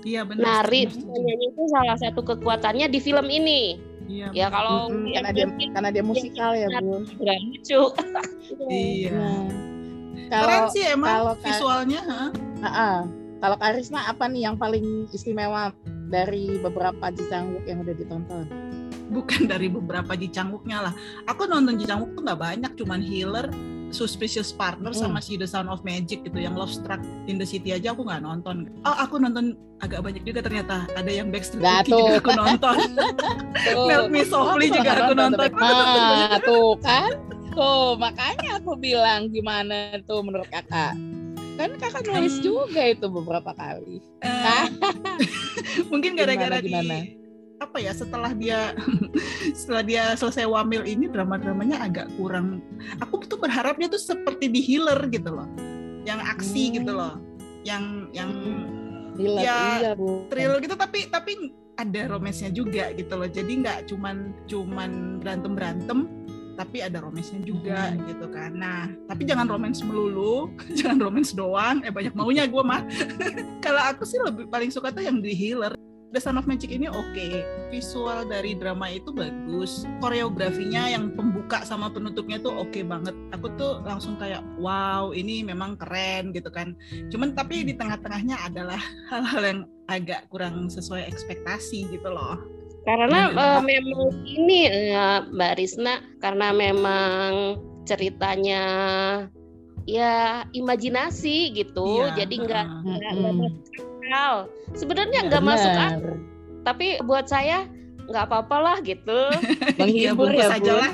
Iya 0.00 0.20
benar. 0.22 0.42
nari 0.62 0.80
sama 0.88 1.14
nyanyi 1.16 1.46
itu 1.48 1.62
salah 1.68 1.96
satu 1.96 2.20
kekuatannya 2.24 2.86
di 2.86 2.98
film 2.98 3.26
ini 3.26 3.62
Iya. 4.08 4.32
ya 4.34 4.46
kalau 4.48 4.88
Mm-mm, 4.88 5.04
yang 5.06 5.20
karena 5.22 5.30
dia 5.32 5.46
karena 5.70 5.90
dia 5.90 6.02
musikal 6.02 6.50
ya 6.52 6.68
Bun. 6.76 7.02
nggak 7.14 7.38
lucu 7.40 7.82
Iya. 8.68 9.14
Nah, 9.14 9.46
Keren 10.28 10.58
kalau 10.58 10.68
sih 10.68 10.84
emang 10.84 11.08
kalau 11.14 11.34
ka- 11.34 11.44
visualnya. 11.44 12.00
ha? 12.02 12.22
Ah. 12.60 13.00
kalau 13.38 13.54
Karisma 13.56 14.02
apa 14.04 14.26
nih 14.26 14.42
yang 14.42 14.56
paling 14.56 14.82
istimewa 15.08 15.70
dari 16.08 16.56
beberapa 16.58 17.12
Jisangwook 17.12 17.64
yang 17.64 17.84
udah 17.84 17.94
ditonton? 17.94 18.44
Bukan 19.08 19.48
dari 19.48 19.68
beberapa 19.68 20.12
Ji 20.12 20.28
Chang-wooknya 20.28 20.84
lah. 20.84 20.92
Aku 21.24 21.48
nonton 21.48 21.76
Ji 21.76 21.88
Chang-wook 21.88 22.12
tuh 22.12 22.22
nggak 22.24 22.40
banyak, 22.40 22.72
cuman 22.76 23.00
Healer, 23.00 23.48
Suspicious 23.88 24.52
Partner 24.52 24.92
Hmm. 24.92 25.00
sama 25.08 25.18
si 25.18 25.40
The 25.40 25.48
Sound 25.48 25.72
of 25.72 25.80
Magic 25.80 26.20
gitu. 26.20 26.36
Yang 26.36 26.54
Love 26.60 26.72
Struck 26.76 27.00
in 27.24 27.40
the 27.40 27.48
City 27.48 27.72
aja 27.72 27.96
aku 27.96 28.04
nggak 28.04 28.20
nonton. 28.20 28.68
Oh 28.84 28.92
aku 28.92 29.16
nonton 29.16 29.56
agak 29.80 30.04
banyak 30.04 30.28
juga 30.28 30.44
ternyata. 30.44 30.84
Ada 30.92 31.08
yang 31.08 31.32
Backstreet 31.32 31.64
Nah, 31.64 31.80
juga 31.88 32.20
aku 32.20 32.30
nonton. 32.36 32.76
Melt 33.88 34.08
Me 34.12 34.22
Softly 34.28 34.68
juga 34.68 34.92
aku 34.92 35.12
nonton. 35.16 35.48
Nah, 35.56 36.36
tuh 36.44 36.76
kan. 36.84 37.10
Tuh, 37.48 37.96
makanya 37.96 38.60
aku 38.60 38.76
bilang 38.76 39.32
gimana 39.32 39.96
tuh 40.04 40.20
menurut 40.20 40.46
kakak. 40.46 40.92
Kan 41.58 41.70
kakak 41.76 42.06
nulis 42.06 42.38
Hmm. 42.38 42.44
juga 42.46 42.82
itu 42.86 43.06
beberapa 43.10 43.50
kali. 43.52 43.98
Eh, 44.22 44.66
gara-gara 46.16 46.58
di 46.62 46.70
gimana? 46.70 46.98
apa 47.58 47.82
ya 47.82 47.90
setelah 47.90 48.30
dia 48.32 48.70
setelah 49.50 49.82
dia 49.82 50.02
selesai 50.14 50.46
wamil 50.46 50.86
ini 50.86 51.10
drama-dramanya 51.10 51.82
agak 51.82 52.06
kurang 52.14 52.62
aku 53.02 53.26
tuh 53.26 53.34
berharapnya 53.34 53.90
tuh 53.90 53.98
seperti 53.98 54.46
di 54.46 54.62
healer 54.62 55.10
gitu 55.10 55.34
loh 55.34 55.50
yang 56.06 56.22
aksi 56.22 56.70
Hmm. 56.70 56.74
gitu 56.78 56.92
loh 56.94 57.14
yang 57.66 57.84
yang 58.14 58.30
Gila, 59.18 59.42
Ya, 59.42 59.58
iya 59.82 59.92
bu. 59.98 60.30
thrill 60.30 60.62
gitu 60.62 60.78
tapi 60.78 61.10
tapi 61.10 61.50
ada 61.74 62.06
romansnya 62.06 62.54
juga 62.54 62.94
gitu 62.94 63.18
loh 63.18 63.26
jadi 63.26 63.50
nggak 63.50 63.78
cuman 63.90 64.30
cuman 64.46 65.18
berantem 65.18 65.52
berantem 65.58 65.98
tapi 66.58 66.82
ada 66.82 66.98
romansnya 66.98 67.38
juga 67.46 67.94
Hmm. 67.94 68.02
gitu 68.10 68.26
kan. 68.34 68.50
Nah 68.58 68.90
tapi 69.06 69.22
jangan 69.22 69.46
romans 69.46 69.78
melulu 69.86 70.50
jangan 70.78 70.98
romans 70.98 71.30
doang. 71.30 71.86
Eh 71.86 71.94
banyak 71.94 72.18
maunya 72.18 72.50
gue 72.50 72.62
mah. 72.66 72.82
Kalau 73.64 73.82
aku 73.86 74.02
sih 74.02 74.18
lebih 74.18 74.50
paling 74.50 74.74
suka 74.74 74.90
tuh 74.90 75.06
yang 75.06 75.22
di 75.22 75.30
healer. 75.30 75.78
The 76.08 76.24
Son 76.24 76.40
of 76.40 76.48
Magic 76.48 76.72
ini 76.72 76.88
oke. 76.88 77.28
Visual 77.68 78.24
dari 78.24 78.56
drama 78.56 78.88
itu 78.88 79.12
bagus. 79.12 79.84
Koreografinya 80.00 80.88
yang 80.88 81.12
pembuka 81.12 81.60
sama 81.68 81.92
penutupnya 81.92 82.40
tuh 82.40 82.64
oke 82.64 82.80
banget. 82.80 83.12
Aku 83.36 83.52
tuh 83.60 83.84
langsung 83.84 84.16
kayak 84.16 84.40
wow 84.56 85.12
ini 85.12 85.44
memang 85.44 85.76
keren 85.76 86.32
gitu 86.32 86.48
kan. 86.48 86.72
Cuman 87.12 87.36
tapi 87.36 87.60
di 87.60 87.76
tengah-tengahnya 87.76 88.40
adalah 88.40 88.80
hal-hal 89.12 89.42
yang 89.44 89.60
agak 89.92 90.24
kurang 90.32 90.72
sesuai 90.72 91.04
ekspektasi 91.06 91.92
gitu 91.92 92.08
loh 92.08 92.57
Karena 92.88 93.20
juga- 93.28 93.60
memang 93.60 94.00
ini 94.24 94.60
eh, 94.64 95.18
Mbak 95.28 95.52
Risna 95.54 95.94
karena 96.18 96.48
memang 96.50 97.60
ceritanya 97.84 98.62
ya 99.84 100.44
imajinasi 100.50 101.52
gitu. 101.52 102.08
Iya, 102.08 102.24
Jadi 102.24 102.34
nggak 102.40 102.66
nggak 102.82 103.12
nggak 103.12 103.34
masuk 103.34 103.72
akal. 103.76 104.34
Sebenarnya 104.72 105.20
Iya, 105.20 105.28
nggak 105.28 105.44
masuk 105.44 105.70
akal, 105.70 106.00
tapi 106.64 106.86
buat 107.02 107.26
saya 107.26 107.68
nggak 108.08 108.24
apa-apa 108.24 108.56
lah 108.56 108.76
gitu. 108.80 109.20
ya 109.76 109.76
Menghibur 109.78 110.32
ya, 110.32 110.48
aja 110.48 110.72
Bun. 110.72 110.80
lah 110.80 110.92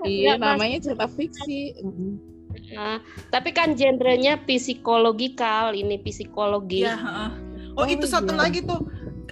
Iya, 0.00 0.38
Nggak 0.38 0.38
masuk 0.38 0.50
namanya 0.54 0.78
cerita 0.78 1.06
fiksi. 1.10 1.60
Nah, 2.68 3.02
tapi 3.30 3.50
kan 3.50 3.74
genrenya 3.74 4.38
psikologikal, 4.40 5.74
ini 5.74 5.98
psikologi. 5.98 6.86
Iya, 6.86 6.94
heeh. 6.94 7.30
Oh, 7.74 7.82
Oh, 7.82 7.86
itu 7.86 8.06
satu 8.06 8.34
iya. 8.34 8.40
lagi 8.40 8.60
tuh. 8.60 8.82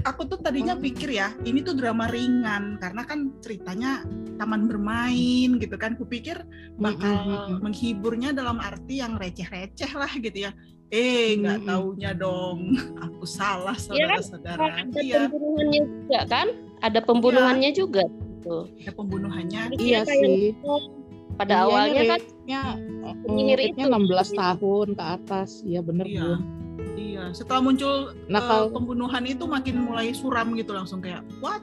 Aku 0.05 0.29
tuh 0.29 0.37
tadinya 0.43 0.77
pikir 0.77 1.09
ya, 1.09 1.33
ini 1.49 1.65
tuh 1.65 1.73
drama 1.73 2.05
ringan 2.13 2.77
karena 2.77 3.03
kan 3.09 3.33
ceritanya 3.41 4.05
taman 4.37 4.69
bermain 4.69 5.57
gitu 5.57 5.77
kan. 5.81 5.97
Kupikir 5.97 6.45
bakal 6.77 7.17
menghiburnya 7.65 8.37
dalam 8.37 8.61
arti 8.61 9.01
yang 9.01 9.17
receh-receh 9.17 9.93
lah 9.97 10.13
gitu 10.21 10.51
ya. 10.51 10.53
Eh, 10.93 11.35
nggak 11.41 11.67
taunya 11.67 12.13
dong. 12.13 12.77
Aku 13.07 13.25
salah 13.25 13.75
Iya 13.91 14.07
kan? 14.07 14.23
saudara-saudara. 14.23 14.65
Ada 14.85 15.01
Iya, 15.03 15.19
pembunuhannya 15.27 15.81
juga 15.83 16.21
kan? 16.29 16.47
Ada 16.85 17.01
pembunuhannya 17.03 17.71
juga. 17.73 18.05
Tuh. 18.47 18.71
ada 18.79 18.93
pembunuhannya. 18.95 19.63
Iya 19.75 20.07
sih. 20.07 20.55
Pada 21.35 21.55
Iya, 21.59 21.65
awalnya 21.67 22.03
kan 22.15 22.21
mm, 22.47 23.27
penyihir 23.27 23.61
itu. 23.75 23.83
16 23.83 24.39
tahun 24.39 24.89
ke 24.95 25.05
atas. 25.19 25.67
Iya 25.67 25.81
bener 25.83 26.07
Iya. 26.07 26.39
Iya, 26.95 27.33
setelah 27.33 27.61
muncul 27.63 27.95
Nah, 28.27 28.37
eh, 28.37 28.45
kalau- 28.45 28.71
pembunuhan 28.71 29.25
itu 29.25 29.45
makin 29.45 29.77
mulai 29.83 30.13
suram 30.13 30.53
gitu 30.53 30.73
langsung 30.73 31.01
kayak 31.01 31.25
what? 31.39 31.61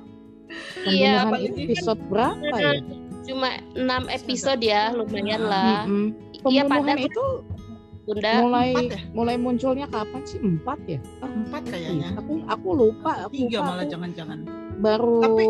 iya 0.83 1.25
itu 1.33 1.49
kan 1.49 1.63
episode 1.65 2.01
berapa 2.07 2.55
ya? 2.55 2.71
cuma 3.27 3.49
6 3.73 3.87
episode 4.11 4.61
ya, 4.61 4.91
lumayan 4.91 5.41
lah. 5.41 5.87
Mm-mm. 5.87 6.11
Iya 6.43 6.67
Pembunuhan 6.67 6.83
pada 6.83 6.93
itu 6.99 7.25
Bunda. 8.03 8.31
mulai 8.37 8.69
Empat 8.69 8.91
ya? 8.91 8.99
mulai 9.15 9.35
munculnya 9.37 9.87
kapan 9.87 10.21
sih? 10.23 10.37
Empat 10.37 10.79
ya? 10.85 10.99
Empat 11.21 11.63
kayaknya. 11.65 12.09
Aku 12.19 12.43
aku 12.45 12.67
lupa. 12.75 13.11
Aku 13.25 13.33
Tiga 13.33 13.59
lupa, 13.59 13.69
malah 13.71 13.85
jangan-jangan. 13.87 14.39
baru 14.75 15.17
Tapi- 15.21 15.49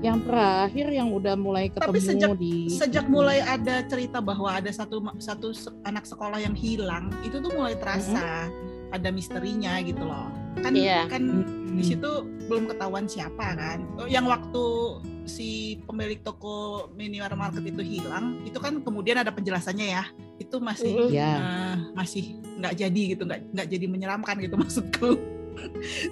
yang 0.00 0.18
terakhir 0.22 0.86
yang 0.88 1.08
udah 1.10 1.34
mulai 1.34 1.68
ketemu 1.68 1.84
Tapi 1.86 2.00
sejak- 2.00 2.38
di 2.38 2.54
sejak 2.70 3.04
mulai 3.06 3.40
ada 3.40 3.84
cerita 3.84 4.22
bahwa 4.22 4.48
ada 4.48 4.70
satu 4.70 5.04
satu 5.18 5.52
anak 5.82 6.04
sekolah 6.04 6.38
yang 6.38 6.54
hilang 6.54 7.12
itu 7.20 7.36
tuh 7.36 7.50
mulai 7.50 7.74
terasa 7.74 8.48
ada 8.90 9.08
misterinya 9.10 9.78
gitu 9.82 10.02
loh 10.02 10.28
kan 10.60 10.72
Iya. 10.74 11.06
kan 11.06 11.22
Mm-mm. 11.22 11.78
di 11.78 11.84
situ 11.86 12.10
belum 12.50 12.66
ketahuan 12.66 13.06
siapa 13.06 13.54
kan 13.54 13.86
Oh, 13.96 14.10
yang 14.10 14.26
waktu 14.26 14.64
si 15.30 15.78
pemilik 15.86 16.18
toko 16.26 16.88
mini 16.98 17.22
market 17.22 17.62
itu 17.62 17.82
hilang 17.82 18.42
itu 18.42 18.58
kan 18.58 18.82
kemudian 18.82 19.22
ada 19.22 19.30
penjelasannya 19.30 19.86
ya 19.94 20.04
itu 20.42 20.58
masih 20.58 20.90
Mm-mm. 21.08 21.14
Ya. 21.14 21.32
eh, 21.38 21.76
masih 21.94 22.34
nggak 22.58 22.74
jadi 22.76 23.02
gitu 23.16 23.22
nggak 23.24 23.40
nggak 23.54 23.68
jadi 23.70 23.86
menyeramkan 23.86 24.36
gitu 24.42 24.54
maksudku 24.62 25.10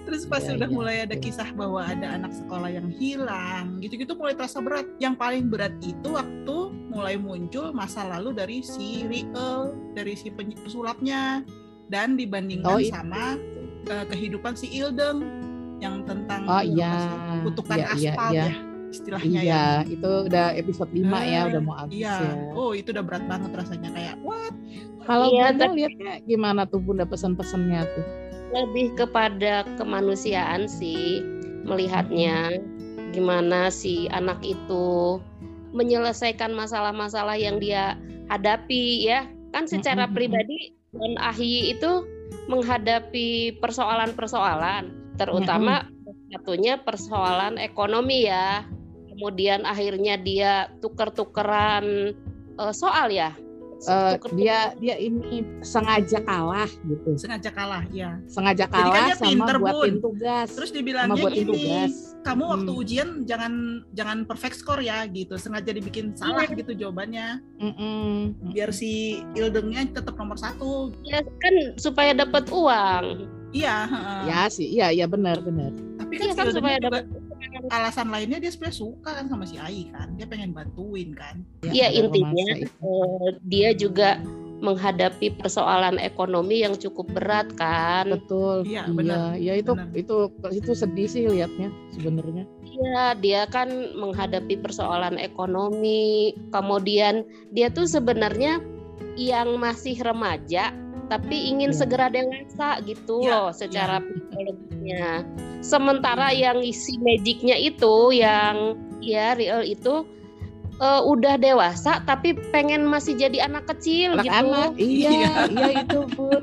terus 0.04 0.28
pas 0.28 0.44
Iya, 0.44 0.60
udah 0.60 0.68
iya, 0.68 0.76
mulai 0.76 0.96
ada 1.04 1.16
kisah 1.16 1.48
bahwa 1.56 1.80
ada 1.84 2.20
anak 2.20 2.32
sekolah 2.36 2.68
yang 2.68 2.88
hilang 2.92 3.80
gitu-gitu 3.80 4.12
mulai 4.18 4.36
terasa 4.36 4.60
berat 4.60 4.84
yang 5.00 5.14
paling 5.16 5.48
berat 5.48 5.72
itu 5.80 6.08
waktu 6.12 6.56
mulai 6.92 7.16
muncul 7.16 7.70
masa 7.72 8.04
lalu 8.08 8.34
dari 8.36 8.58
si 8.60 9.06
Riel 9.06 9.72
dari 9.94 10.14
si 10.18 10.28
pesulapnya 10.34 11.44
dan 11.88 12.14
dibandingkan 12.14 12.68
Oh, 12.68 12.78
iya. 12.78 12.92
sama 12.92 13.36
eh, 13.84 14.04
kehidupan 14.06 14.52
si 14.52 14.68
Ildeng 14.70 15.24
yang 15.78 16.04
tentang 16.04 16.44
Oh, 16.44 16.60
iya. 16.60 16.92
kutukan 17.42 17.76
Iya, 17.76 17.88
iya, 17.94 18.12
aspal 18.12 18.30
iya. 18.30 18.44
ya 18.44 18.52
istilahnya 18.88 19.40
ya 19.40 19.44
Iya, 19.44 19.64
itu 19.90 20.10
udah 20.24 20.46
episode 20.54 20.90
5 20.90 21.04
ya, 21.22 21.40
Eh, 21.44 21.48
udah 21.52 21.60
mau 21.60 21.76
habis 21.76 21.96
Iya, 21.98 22.16
ya. 22.18 22.32
oh 22.52 22.72
itu 22.72 22.88
udah 22.88 23.04
berat 23.04 23.24
banget 23.26 23.50
rasanya 23.52 23.90
kayak 23.92 24.16
what? 24.22 24.54
Kalau 25.04 25.26
Iya, 25.26 25.52
Bunda 25.52 25.66
lihatnya 25.70 26.12
gimana 26.24 26.60
tuh 26.64 26.80
Bunda 26.80 27.04
pesan-pesannya 27.04 27.82
tuh? 27.86 28.06
lebih 28.48 28.96
kepada 28.96 29.60
kemanusiaan 29.76 30.64
sih 30.64 31.20
melihatnya 31.68 32.56
gimana 33.12 33.68
si 33.68 34.08
anak 34.08 34.40
itu 34.40 35.20
menyelesaikan 35.70 36.56
masalah-masalah 36.56 37.36
yang 37.36 37.60
dia 37.60 38.00
hadapi 38.28 39.04
ya 39.04 39.24
kan 39.52 39.68
secara 39.68 40.08
Mm-mm, 40.08 40.16
pribadi 40.16 40.72
Ahi 41.20 41.76
itu 41.76 42.06
menghadapi 42.48 43.60
persoalan-persoalan 43.60 45.16
terutama 45.20 45.84
satunya 46.32 46.80
persoalan 46.80 47.60
ekonomi 47.60 48.24
ya. 48.24 48.64
Kemudian 49.12 49.66
akhirnya 49.66 50.14
dia 50.14 50.70
tuker-tukeran 50.78 52.14
eh, 52.54 52.72
soal 52.72 53.10
ya 53.10 53.34
Eh, 53.80 54.14
Tuker- 54.16 54.34
dia 54.34 54.58
dia 54.74 54.96
ini 54.96 55.22
sengaja 55.60 56.18
kalah 56.18 56.66
gitu. 56.66 57.14
sengaja 57.14 57.46
kalah 57.48 57.86
ya 57.88 58.18
Sengaja 58.26 58.64
Jadi 58.64 58.74
kan 58.74 58.82
kalah 58.84 59.06
dia 59.06 59.14
sama 59.14 59.28
pinter, 59.28 59.56
buatin 59.56 59.78
Bun. 59.94 59.94
tugas. 60.02 60.48
terus 60.50 60.70
dibilangnya 60.70 61.14
gini 61.24 61.46
tugas. 61.46 61.92
kamu 62.18 62.42
waktu 62.44 62.68
Hmm. 62.68 62.82
ujian 62.82 63.08
jangan 63.24 63.52
jangan 63.92 64.18
perfect 64.24 64.56
score 64.56 64.80
ya 64.80 65.06
gitu 65.06 65.34
sengaja 65.34 65.70
dibikin 65.70 66.10
salah 66.12 66.42
Iya. 66.42 66.58
gitu 66.58 66.72
jawabannya 66.76 67.38
Mm-mm. 67.56 68.50
biar 68.50 68.70
si 68.70 68.90
Ildengnya 69.32 69.86
tetap 69.88 70.16
nomor 70.16 70.34
satu 70.34 70.90
ya 71.02 71.22
kan 71.22 71.54
supaya 71.76 72.10
dapat 72.12 72.50
uang 72.50 73.30
iya 73.48 73.86
heeh. 73.86 74.20
Ya 74.26 74.40
sih, 74.48 74.66
iya 74.68 74.90
iya 74.90 75.06
benar 75.06 75.38
benar. 75.38 75.72
Tapi 76.08 76.16
kan 76.16 76.24
Iya 76.24 76.32
kan 76.32 76.46
Ildengnya 76.48 76.56
supaya 76.56 76.76
juga 76.80 76.88
dapat 76.88 77.04
alasan 77.68 78.08
lainnya 78.08 78.38
dia 78.40 78.50
sebenarnya 78.50 78.78
suka 78.80 79.10
kan 79.20 79.26
sama 79.28 79.44
si 79.44 79.56
Ai 79.60 79.92
kan 79.92 80.08
dia 80.16 80.24
pengen 80.24 80.56
bantuin 80.56 81.12
kan 81.12 81.44
Iya, 81.60 81.92
ada 81.92 81.98
intinya, 82.08 82.46
eh, 82.64 83.28
dia 83.44 83.76
juga 83.76 84.16
menghadapi 84.58 85.38
persoalan 85.38 86.02
ekonomi 86.02 86.66
yang 86.66 86.74
cukup 86.74 87.06
berat 87.14 87.46
kan. 87.54 88.10
betul. 88.10 88.66
Iya, 88.66 88.90
Iya, 88.90 88.94
benar, 88.96 89.30
ya 89.38 89.52
itu 89.54 89.72
benar. 89.76 89.94
itu 89.94 90.16
itu 90.50 90.72
sedih 90.74 91.06
sih 91.06 91.22
liatnya 91.30 91.70
sebenarnya. 91.94 92.42
Iya, 92.66 93.04
dia 93.22 93.42
kan 93.46 93.70
menghadapi 93.94 94.58
persoalan 94.58 95.14
ekonomi. 95.14 96.34
Kemudian 96.50 97.22
dia 97.54 97.70
tuh 97.70 97.86
sebenarnya 97.86 98.58
yang 99.14 99.58
masih 99.62 99.98
remaja 100.02 100.74
tapi 101.08 101.48
ingin 101.48 101.72
Iya. 101.72 101.78
segera 101.78 102.06
dewasa 102.08 102.78
gitu 102.84 103.20
Iya, 103.20 103.32
loh 103.32 103.48
secara 103.50 103.96
psikologinya. 103.98 105.24
Sementara 105.58 106.30
yang 106.30 106.60
isi 106.60 106.96
magicnya 106.98 107.56
itu 107.56 108.12
yang 108.12 108.76
ya 109.00 109.32
real 109.32 109.60
itu 109.60 110.04
eh, 110.78 111.02
udah 111.02 111.34
dewasa 111.36 111.98
tapi 112.04 112.38
pengen 112.54 112.86
masih 112.86 113.12
jadi 113.12 113.50
anak 113.50 113.66
kecil 113.66 114.14
Anak-anak, 114.14 114.78
gitu. 114.78 114.86
iya, 114.86 115.10
Iya. 115.10 115.30
iya 115.48 115.68
itu 115.82 116.00
pun. 116.14 116.42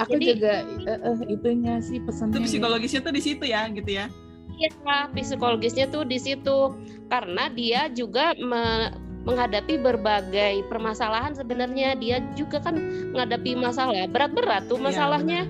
Aku 0.00 0.16
Jadi- 0.16 0.26
juga 0.34 0.54
eh, 0.88 0.98
eh, 0.98 1.16
itunya 1.28 1.74
sih 1.78 2.00
itu 2.00 2.08
pesannya. 2.08 2.40
ya. 2.40 2.48
psikologisnya 2.48 3.00
tuh 3.00 3.12
di 3.12 3.20
situ 3.20 3.44
ya 3.44 3.68
gitu 3.68 3.90
ya 3.92 4.08
Iya, 4.50 4.68
psikologisnya 5.12 5.86
tuh 5.86 6.02
di 6.02 6.16
situ 6.16 6.72
karena 7.06 7.48
dia 7.48 7.86
juga 7.88 8.32
me- 8.36 8.90
menghadapi 9.20 9.76
berbagai 9.76 10.64
permasalahan 10.66 11.32
sebenarnya 11.32 11.92
dia 11.94 12.18
juga 12.32 12.56
kan 12.58 12.76
menghadapi 13.10 13.52
masalah 13.54 14.06
berat-berat 14.06 14.64
tuh 14.66 14.76
Iya, 14.76 14.84
masalahnya. 14.86 15.42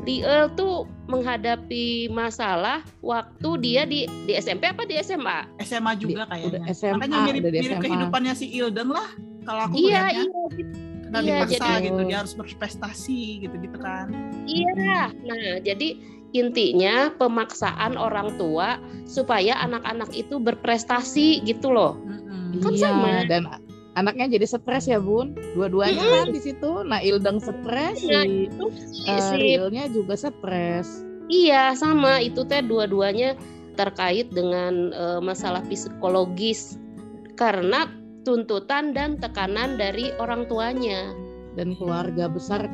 Dia 0.00 0.48
tuh 0.50 0.88
menghadapi 1.06 1.86
masalah 2.08 2.80
waktu 3.00 3.50
dia 3.60 3.82
di 3.84 4.04
di 4.24 4.32
SMP 4.34 4.64
apa 4.64 4.82
di 4.82 4.96
SMA? 4.96 5.44
SMA 5.60 5.92
juga 5.94 6.24
Di- 6.24 6.28
kayaknya 6.30 6.48
udah 6.48 6.62
SMA, 6.70 6.92
makanya 6.96 7.18
mirip 7.22 7.40
udah 7.40 7.50
di 7.50 7.58
mirip 7.58 7.70
SMA. 7.70 7.84
kehidupannya 7.84 8.32
si 8.32 8.46
Ilden 8.50 8.88
lah 8.88 9.08
kalau 9.42 9.60
aku 9.66 9.74
Iya, 9.76 10.00
melihatnya 10.00 10.24
iya, 10.24 10.42
gitu. 10.50 10.76
karena 11.02 11.18
iya, 11.20 11.34
dipaksa 11.36 11.58
jadi- 11.66 11.84
gitu 11.84 12.00
dia 12.02 12.16
harus 12.16 12.34
berprestasi 12.34 13.20
gitu 13.40 13.54
gitu 13.58 13.78
kan 13.78 14.06
iya. 14.46 15.00
Nah, 15.20 15.38
jadi 15.60 15.88
intinya 16.30 17.10
pemaksaan 17.18 17.98
orang 17.98 18.38
tua 18.38 18.78
supaya 19.06 19.58
anak-anak 19.60 20.10
itu 20.14 20.38
berprestasi 20.38 21.42
gitu 21.42 21.74
loh. 21.74 21.98
Mm-mm. 22.06 22.62
Kan 22.62 22.72
iya, 22.74 22.90
sama. 22.90 23.14
dan 23.26 23.42
anaknya 23.98 24.38
jadi 24.38 24.46
stres 24.46 24.86
ya 24.86 25.02
bun 25.02 25.34
dua-duanya 25.58 25.98
kan 25.98 26.30
di 26.30 26.38
situ 26.38 26.86
nah 26.86 27.02
Ildeng 27.02 27.42
stres 27.42 28.06
Nah, 28.06 28.22
si 28.22 28.46
itu 28.46 28.64
si- 28.70 29.34
Rilnya 29.34 29.90
juga 29.90 30.14
stres 30.14 31.02
iya 31.26 31.74
sama 31.74 32.22
itu 32.22 32.46
teh 32.46 32.62
dua-duanya 32.62 33.34
terkait 33.74 34.30
dengan 34.30 34.94
eh, 34.94 35.18
masalah 35.18 35.62
psikologis 35.66 36.78
karena 37.34 37.90
tuntutan 38.22 38.92
dan 38.92 39.16
tekanan 39.16 39.80
dari 39.80 40.12
orang 40.20 40.44
tuanya. 40.44 41.08
Dan 41.60 41.76
keluarga 41.76 42.24
besar 42.26 42.64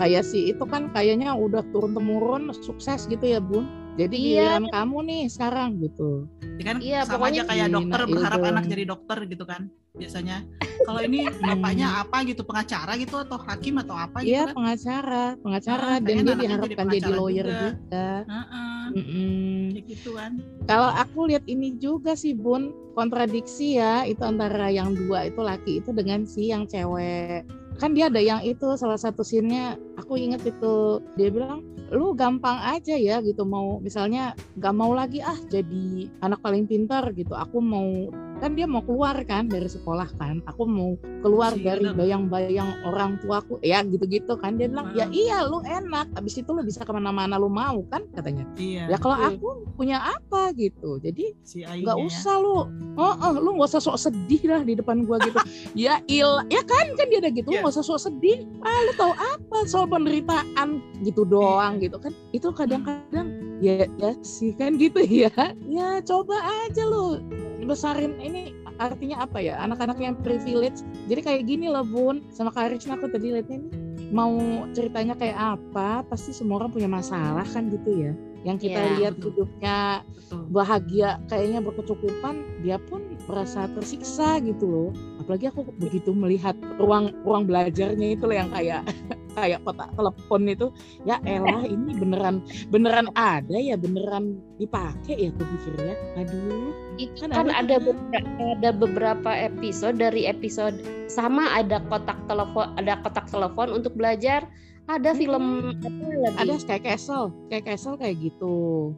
kayak 0.00 0.24
si 0.24 0.48
itu 0.48 0.64
kan 0.64 0.88
kayaknya 0.88 1.36
udah 1.36 1.60
turun 1.68 1.92
temurun 1.92 2.48
sukses 2.56 3.04
gitu 3.04 3.20
ya 3.22 3.36
bun 3.36 3.68
jadi 4.00 4.16
Iya. 4.16 4.24
giliran 4.56 4.64
kamu 4.72 4.96
nih 5.04 5.22
sekarang 5.28 5.76
gitu 5.76 6.24
Ya 6.60 6.64
kan 6.66 6.76
Iya, 6.76 7.00
sama 7.02 7.32
aja 7.32 7.40
pokoknya 7.40 7.42
kayak 7.48 7.66
Gina 7.66 7.76
dokter 7.80 8.00
berharap 8.04 8.36
Ildeng. 8.36 8.52
anak 8.52 8.64
jadi 8.68 8.84
dokter 8.84 9.18
gitu 9.24 9.44
kan 9.48 9.62
biasanya. 9.96 10.36
Kalau 10.84 11.00
ini 11.00 11.20
bapaknya 11.48 11.86
apa 12.04 12.18
gitu 12.28 12.42
pengacara 12.44 12.92
gitu 13.00 13.16
atau 13.16 13.38
hakim 13.40 13.74
atau 13.80 13.96
apa 13.96 14.20
gitu 14.20 14.28
Iya 14.28 14.42
kan? 14.44 14.52
pengacara 14.52 15.24
pengacara 15.40 15.88
Ah, 15.88 15.98
dan 16.04 16.16
dia 16.20 16.36
diharapkan 16.36 16.86
jadi 16.86 17.00
jadi, 17.00 17.16
lawyer 17.16 17.46
juga. 17.48 17.60
juga, 17.64 18.08
Heeh, 18.28 18.80
Mm-mm. 18.92 19.60
kayak 19.72 19.84
gitu 19.88 20.10
kan. 20.12 20.32
Kalau 20.68 20.90
aku 20.92 21.18
lihat 21.32 21.44
ini 21.48 21.68
juga 21.80 22.12
sih 22.12 22.36
Bun, 22.36 22.62
kontradiksi 22.92 23.80
ya 23.80 24.04
itu 24.04 24.20
antara 24.20 24.68
yang 24.68 24.92
dua 24.92 25.32
itu 25.32 25.40
laki 25.40 25.80
itu 25.80 25.90
dengan 25.96 26.28
si 26.28 26.52
yang 26.52 26.68
cewek. 26.68 27.48
Kan 27.80 27.96
dia 27.96 28.12
ada 28.12 28.20
yang 28.20 28.44
itu 28.44 28.76
salah 28.76 29.00
satu 29.00 29.24
scene-nya 29.24 29.80
aku 29.96 30.20
inget 30.20 30.44
itu. 30.44 31.00
Dia 31.16 31.32
bilang 31.32 31.64
lu 31.88 32.12
gampang 32.12 32.60
aja 32.60 32.94
ya 32.94 33.24
gitu 33.24 33.42
mau 33.48 33.80
misalnya 33.80 34.36
gak 34.60 34.76
mau 34.76 34.92
lagi 34.92 35.24
ah 35.24 35.40
jadi 35.48 36.12
anak 36.20 36.44
paling 36.44 36.68
pintar 36.68 37.08
gitu. 37.16 37.32
Aku 37.32 37.64
mau 37.64 38.12
kan 38.40 38.56
dia 38.56 38.64
mau 38.64 38.80
keluar 38.80 39.14
kan 39.28 39.46
dari 39.46 39.68
sekolah 39.68 40.08
kan. 40.16 40.40
Aku 40.48 40.64
mau 40.64 40.96
keluar 41.20 41.52
Si 41.52 41.60
dari 41.60 41.84
Ildeng. 41.84 42.00
bayang-bayang 42.00 42.70
orang 42.88 43.20
tuaku. 43.20 43.60
Ya 43.60 43.84
gitu-gitu 43.84 44.40
kan. 44.40 44.56
Dia 44.56 44.72
bilang 44.72 44.96
ya 44.96 45.06
iya 45.12 45.44
lu 45.44 45.60
enak. 45.60 46.16
Habis 46.16 46.40
itu 46.40 46.50
lu 46.50 46.64
bisa 46.64 46.82
ke 46.82 46.90
mana-mana 46.90 47.36
lu 47.36 47.52
mau 47.52 47.84
kan 47.92 48.08
katanya. 48.16 48.48
Iya. 48.56 48.88
ya 48.90 48.96
kalau 48.96 49.20
aku 49.20 49.48
punya 49.76 50.00
apa 50.00 50.56
gitu. 50.56 50.96
Jadi 50.98 51.36
si 51.44 51.60
nggak 51.62 51.98
ya. 52.00 52.04
usah 52.08 52.34
lu. 52.40 52.64
Oh, 52.96 53.14
oh, 53.14 53.30
lu 53.36 53.60
nggak 53.60 53.68
usah 53.76 53.82
sok 53.84 54.00
sedih 54.00 54.42
lah 54.48 54.64
di 54.64 54.72
depan 54.74 55.04
gua 55.04 55.20
gitu. 55.20 55.36
Ya 55.76 56.02
il 56.10 56.28
ya 56.50 56.62
kan 56.66 56.96
kan 56.96 57.06
dia 57.12 57.20
ada 57.20 57.30
gitu. 57.30 57.52
Iya. 57.52 57.60
nggak 57.62 57.72
usah 57.76 57.84
sok 57.84 58.00
sedih. 58.08 58.48
Ah 58.64 58.80
lu 58.88 58.92
tahu 58.96 59.12
apa 59.12 59.58
soal 59.68 59.86
penderitaan? 59.86 60.80
Gitu 61.04 61.28
doang 61.28 61.76
gitu 61.78 62.00
kan. 62.00 62.16
Itu 62.32 62.50
kadang-kadang 62.56 63.49
ya 63.60 63.84
ya 63.86 64.10
sih 64.24 64.56
kan 64.56 64.80
gitu 64.80 65.04
ya. 65.04 65.30
Ya 65.68 66.00
coba 66.02 66.36
aja 66.66 66.82
lu 66.88 67.20
besarin 67.68 68.16
ini 68.18 68.56
artinya 68.80 69.28
apa 69.28 69.38
ya 69.38 69.60
anak-anak 69.60 70.00
yang 70.00 70.16
privilege. 70.24 70.80
Jadi 71.06 71.20
kayak 71.20 71.42
gini 71.46 71.68
loh 71.68 71.84
bun. 71.84 72.24
Sama 72.32 72.50
Kak 72.50 72.72
aku 72.80 73.06
tadi 73.12 73.36
liatnya 73.36 73.60
nih 73.60 73.72
mau 74.10 74.66
ceritanya 74.74 75.14
kayak 75.14 75.38
apa 75.60 76.02
pasti 76.10 76.34
semua 76.34 76.58
orang 76.58 76.74
punya 76.74 76.90
masalah 76.90 77.46
kan 77.46 77.70
gitu 77.70 78.10
ya. 78.10 78.12
Yang 78.40 78.72
kita 78.72 78.80
Iya, 78.80 78.90
lihat 78.96 79.14
betul. 79.20 79.28
hidupnya 79.30 79.76
Betul. 80.16 80.42
bahagia 80.48 81.08
kayaknya 81.28 81.60
berkecukupan 81.60 82.34
dia 82.64 82.80
pun 82.80 83.04
merasa 83.28 83.68
tersiksa 83.76 84.40
gitu 84.40 84.64
loh. 84.66 84.90
Apalagi 85.20 85.52
aku 85.52 85.68
begitu 85.76 86.10
melihat 86.16 86.56
ruang 86.80 87.12
ruang 87.22 87.44
belajarnya 87.44 88.16
itu 88.16 88.24
loh 88.24 88.36
yang 88.40 88.50
kayak 88.50 88.82
kayak 89.34 89.60
kotak 89.64 89.90
telepon 89.94 90.42
itu 90.48 90.66
ya 91.08 91.16
elah 91.26 91.62
ini 91.74 91.96
beneran 91.96 92.42
beneran 92.68 93.08
ada 93.14 93.56
ya 93.56 93.78
beneran 93.78 94.38
dipakai 94.58 95.16
ya 95.16 95.28
aku 95.32 95.42
pikir 95.44 95.74
ya 95.80 95.94
aduh 96.18 96.70
Itu 97.00 97.16
Kan 97.24 97.32
kan, 97.32 97.48
ada 97.48 97.64
ada 97.64 97.76
beberapa, 97.80 98.28
ada 98.60 98.70
beberapa 98.76 99.30
episode 99.32 99.96
dari 99.96 100.28
episode 100.28 100.76
sama 101.08 101.48
ada 101.56 101.80
kotak 101.88 102.18
telepon 102.28 102.68
ada 102.76 103.00
kotak 103.00 103.26
telepon 103.32 103.72
untuk 103.72 103.96
belajar 103.96 104.44
ada 104.90 105.14
film 105.14 105.78
apa 105.86 106.02
lagi? 106.18 106.38
Ada 106.42 106.54
Sky 106.58 106.80
Castle 106.82 107.30
Sky 107.46 107.62
Castle 107.62 107.94
kayak 107.94 108.18
gitu. 108.26 108.90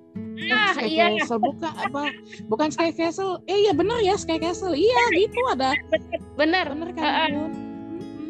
Ah, 0.49 0.73
Sky 0.73 0.89
iya. 0.89 1.13
Castle 1.21 1.37
bukan 1.37 1.69
apa? 1.69 2.03
Bukan 2.49 2.69
Sky 2.73 2.97
Castle. 2.97 3.45
Eh 3.45 3.69
iya 3.69 3.77
bener 3.77 4.01
ya 4.01 4.17
Sky 4.17 4.41
Castle. 4.41 4.73
Iya 4.73 5.03
gitu 5.13 5.37
ada. 5.53 5.77
Bener. 6.41 6.65
Ah, 6.73 6.97
kan. 6.97 7.31
Bun? 7.37 7.53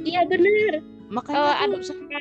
Mm-mm. 0.02 0.08
iya 0.08 0.26
bener 0.26 0.82
makanya 1.12 1.36
Eh, 1.38 1.54
aku 1.60 1.62
ada- 1.68 1.84
sampai 1.84 2.18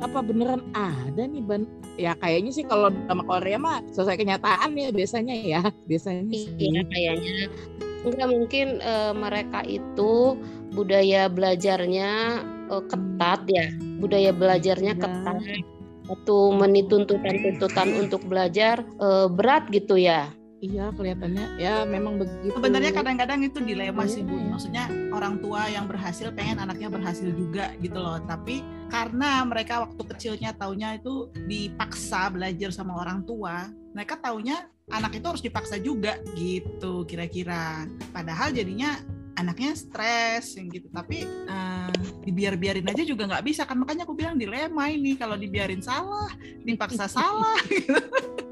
apa 0.00 0.18
beneran 0.20 0.62
ada 0.72 1.22
nih 1.22 1.40
ban 1.40 1.62
ya 1.94 2.12
kayaknya 2.16 2.50
sih 2.50 2.64
kalau 2.64 2.90
sama 3.06 3.22
Korea 3.22 3.54
mah 3.56 3.84
sesuai 3.88 4.18
kenyataan 4.18 4.74
ya 4.74 4.90
biasanya 4.90 5.34
ya 5.36 5.60
biasanya. 5.86 6.26
Iya 6.58 6.82
kayaknya 6.84 7.34
enggak 8.02 8.28
mungkin 8.28 8.66
eh, 8.80 9.12
mereka 9.14 9.62
itu 9.62 10.34
budaya 10.72 11.28
belajarnya 11.28 12.10
eh, 12.68 12.82
ketat 12.84 13.40
ya 13.46 13.66
budaya 13.96 14.30
belajarnya 14.32 14.92
Iya. 14.92 15.00
ketat 15.00 15.36
waktu 16.04 16.36
menituntutkan-tuntutan 16.52 17.88
untuk 17.96 18.26
belajar 18.26 18.82
eh, 18.82 19.26
berat 19.28 19.70
gitu 19.70 19.94
ya 19.94 20.28
iya 20.64 20.88
kelihatannya 20.96 21.60
ya 21.60 21.84
memang 21.84 22.16
begitu 22.16 22.56
Sebenarnya 22.56 22.92
kadang-kadang 22.96 23.40
itu 23.44 23.58
dilema 23.60 24.08
sih 24.08 24.24
Iya, 24.24 24.28
Bu. 24.30 24.34
iya. 24.40 24.48
Maksudnya 24.48 24.84
orang 25.12 25.34
tua 25.44 25.62
yang 25.68 25.84
berhasil 25.84 26.32
pengen 26.32 26.56
anaknya 26.56 26.88
berhasil 26.88 27.28
juga 27.28 27.76
gitu 27.84 27.98
loh. 28.00 28.16
Tapi 28.24 28.64
karena 28.88 29.44
mereka 29.44 29.84
waktu 29.84 30.02
kecilnya 30.14 30.56
taunya 30.56 30.96
itu 30.96 31.28
dipaksa 31.44 32.32
belajar 32.32 32.70
sama 32.72 32.96
orang 32.96 33.20
tua, 33.28 33.68
mereka 33.92 34.16
taunya 34.16 34.64
anak 34.88 35.16
itu 35.20 35.26
harus 35.28 35.42
dipaksa 35.44 35.76
juga 35.76 36.16
gitu 36.38 37.04
kira-kira. 37.04 37.84
Padahal 38.14 38.52
jadinya 38.56 38.96
anaknya 39.34 39.74
stres 39.74 40.54
yang 40.56 40.70
gitu. 40.70 40.88
Tapi 40.88 41.26
eh, 41.26 41.92
dibiar-biarin 42.24 42.86
aja 42.88 43.02
juga 43.04 43.28
nggak 43.28 43.44
bisa 43.44 43.68
kan. 43.68 43.76
Makanya 43.82 44.08
aku 44.08 44.14
bilang 44.16 44.38
dilema 44.40 44.88
ini 44.88 45.18
kalau 45.18 45.36
dibiarin 45.36 45.84
salah, 45.84 46.30
dipaksa 46.64 47.10
salah 47.10 47.58
gitu. 47.68 47.98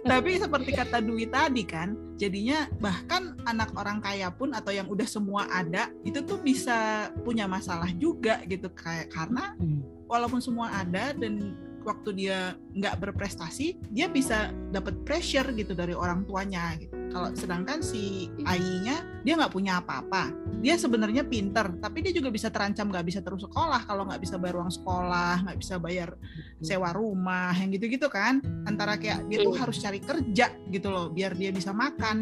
Tapi 0.00 0.40
seperti 0.40 0.70
kata 0.72 1.04
Dwi 1.04 1.28
tadi 1.28 1.62
kan, 1.64 1.92
jadinya 2.20 2.68
bahkan 2.80 3.36
anak 3.48 3.72
orang 3.76 4.04
kaya 4.04 4.28
pun 4.28 4.52
atau 4.52 4.72
yang 4.72 4.84
udah 4.92 5.08
semua 5.08 5.48
ada 5.48 5.88
itu 6.04 6.20
tuh 6.20 6.36
bisa 6.40 7.08
punya 7.24 7.48
masalah 7.48 7.88
juga 7.96 8.44
gitu 8.44 8.68
kayak 8.76 9.08
karena 9.08 9.56
Hmm. 9.56 9.80
walaupun 10.04 10.40
semua 10.44 10.68
ada 10.72 11.16
dan 11.16 11.56
waktu 11.80 12.12
dia 12.12 12.60
nggak 12.76 13.00
berprestasi 13.00 13.80
dia 13.88 14.04
bisa 14.08 14.52
dapat 14.68 15.00
pressure 15.08 15.48
gitu 15.56 15.72
dari 15.72 15.96
orang 15.96 16.28
tuanya 16.28 16.76
gitu. 16.76 16.92
Kalau 17.10 17.34
sedangkan 17.34 17.82
si 17.82 18.30
Ainya 18.46 19.02
dia 19.26 19.34
nggak 19.36 19.52
punya 19.52 19.82
apa-apa. 19.82 20.30
Dia 20.62 20.78
sebenarnya 20.78 21.26
pinter, 21.26 21.74
tapi 21.82 22.00
dia 22.06 22.14
juga 22.14 22.30
bisa 22.30 22.48
terancam 22.48 22.88
nggak 22.88 23.06
bisa 23.06 23.20
terus 23.20 23.42
sekolah 23.44 23.82
kalau 23.84 24.06
nggak 24.06 24.22
bisa 24.22 24.38
bayar 24.38 24.62
uang 24.62 24.72
sekolah, 24.72 25.34
nggak 25.44 25.58
bisa 25.58 25.74
bayar 25.82 26.08
sewa 26.62 26.94
rumah, 26.94 27.52
yang 27.56 27.72
gitu-gitu 27.74 28.06
kan. 28.06 28.38
Antara 28.64 28.96
kayak 28.96 29.26
dia 29.26 29.42
tuh 29.42 29.56
harus 29.56 29.76
cari 29.82 29.98
kerja 29.98 30.52
gitu 30.70 30.88
loh, 30.88 31.10
biar 31.10 31.34
dia 31.34 31.50
bisa 31.50 31.74
makan, 31.74 32.16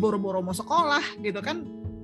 boro-boro 0.00 0.40
mau 0.40 0.54
sekolah 0.56 1.20
gitu 1.20 1.38
kan. 1.44 1.62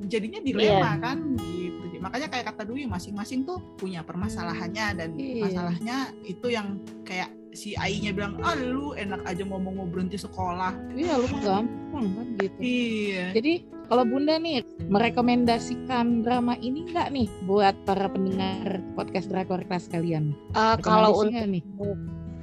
Jadinya 0.08 0.38
dilema 0.42 0.96
kan 1.00 1.36
gitu. 1.40 1.98
Makanya 1.98 2.30
kayak 2.30 2.54
kata 2.54 2.62
Dwi 2.62 2.86
masing-masing 2.86 3.42
tuh 3.42 3.58
punya 3.74 4.06
permasalahannya 4.06 4.86
dan 4.94 5.10
Iya. 5.18 5.50
masalahnya 5.50 5.96
itu 6.22 6.46
yang 6.46 6.78
kayak 7.02 7.34
si 7.52 7.74
Ainya 7.78 8.12
bilang, 8.12 8.38
ah 8.44 8.54
lu 8.56 8.92
enak 8.94 9.24
aja 9.24 9.42
ngomong 9.44 9.80
mau 9.82 9.88
berhenti 9.88 10.20
sekolah. 10.20 10.74
iya 10.94 11.16
lu 11.16 11.26
gampang 11.40 12.06
kan 12.14 12.26
gitu. 12.38 12.58
Iya. 12.60 13.24
jadi 13.34 13.52
kalau 13.88 14.04
bunda 14.04 14.36
nih 14.36 14.60
merekomendasikan 14.92 16.20
drama 16.20 16.60
ini 16.60 16.84
enggak 16.92 17.08
nih 17.08 17.28
buat 17.48 17.72
para 17.88 18.06
pendengar 18.12 18.84
podcast 18.92 19.32
Drakor 19.32 19.64
Kelas 19.64 19.88
kalian? 19.88 20.36
Eh, 20.52 20.76
kalau 20.84 21.24
untuk 21.24 21.32
nggak 21.32 21.48
nih 21.48 21.62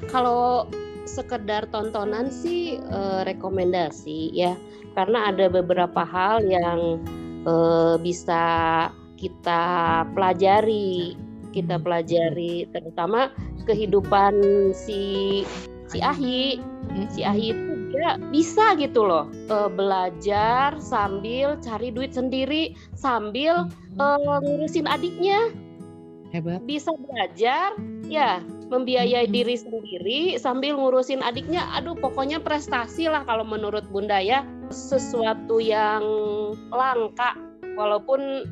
kalau 0.09 0.67
sekedar 1.05 1.69
tontonan 1.69 2.33
sih 2.33 2.81
eh, 2.81 3.21
rekomendasi 3.23 4.33
ya. 4.33 4.57
Karena 4.95 5.29
ada 5.29 5.51
beberapa 5.51 6.01
hal 6.01 6.43
yang 6.43 6.99
eh, 7.45 7.95
bisa 8.01 8.43
kita 9.15 9.63
pelajari 10.11 11.15
kita 11.55 11.79
Hmm. 11.79 11.83
pelajari 11.87 12.67
terutama 12.75 13.31
kehidupan 13.63 14.35
si 14.75 15.41
si 15.87 16.03
Ahi. 16.03 16.59
Si 17.15 17.23
Ahi 17.23 17.55
itu 17.55 17.71
dia 17.95 18.19
bisa 18.29 18.75
gitu 18.75 19.07
loh 19.07 19.31
eh, 19.47 19.69
belajar 19.71 20.75
sambil 20.83 21.55
cari 21.63 21.95
duit 21.95 22.11
sendiri 22.11 22.75
sambil 22.99 23.71
Hmm. 23.95 24.03
eh, 24.03 24.39
ngurusin 24.43 24.85
adiknya. 24.85 25.55
Hebat. 26.35 26.59
Bisa 26.67 26.91
belajar 26.91 27.71
ya 28.11 28.43
membiayai 28.67 29.29
diri 29.29 29.55
sendiri 29.55 30.35
sambil 30.35 30.75
ngurusin 30.75 31.23
adiknya. 31.23 31.63
Aduh 31.79 31.95
pokoknya 31.95 32.43
prestasi 32.43 33.07
lah 33.07 33.23
kalau 33.23 33.47
menurut 33.47 33.87
bunda 33.87 34.19
ya. 34.19 34.43
Sesuatu 34.67 35.61
yang 35.63 36.03
langka 36.73 37.37
walaupun 37.77 38.43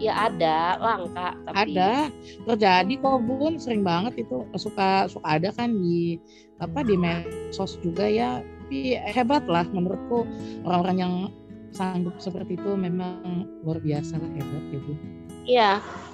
Ya 0.00 0.32
ada, 0.32 0.80
langka. 0.80 1.36
Tapi... 1.44 1.76
Ada, 1.76 2.08
terjadi 2.48 2.94
kok 3.04 3.20
bun, 3.28 3.60
sering 3.60 3.84
banget 3.84 4.24
itu 4.24 4.48
suka 4.56 5.04
suka 5.12 5.26
ada 5.28 5.52
kan 5.52 5.76
di 5.76 6.16
apa 6.56 6.80
di 6.80 6.96
medsos 6.96 7.76
juga 7.84 8.08
ya. 8.08 8.40
Tapi 8.40 8.96
hebat 8.96 9.44
lah 9.44 9.68
menurutku 9.68 10.24
orang-orang 10.64 10.96
yang 10.96 11.14
sanggup 11.70 12.16
seperti 12.18 12.56
itu 12.56 12.70
memang 12.74 13.46
luar 13.62 13.78
biasa 13.84 14.16
lah 14.16 14.30
hebat 14.32 14.64
ya 14.72 14.80
bun. 14.88 14.98
Iya, 15.44 15.70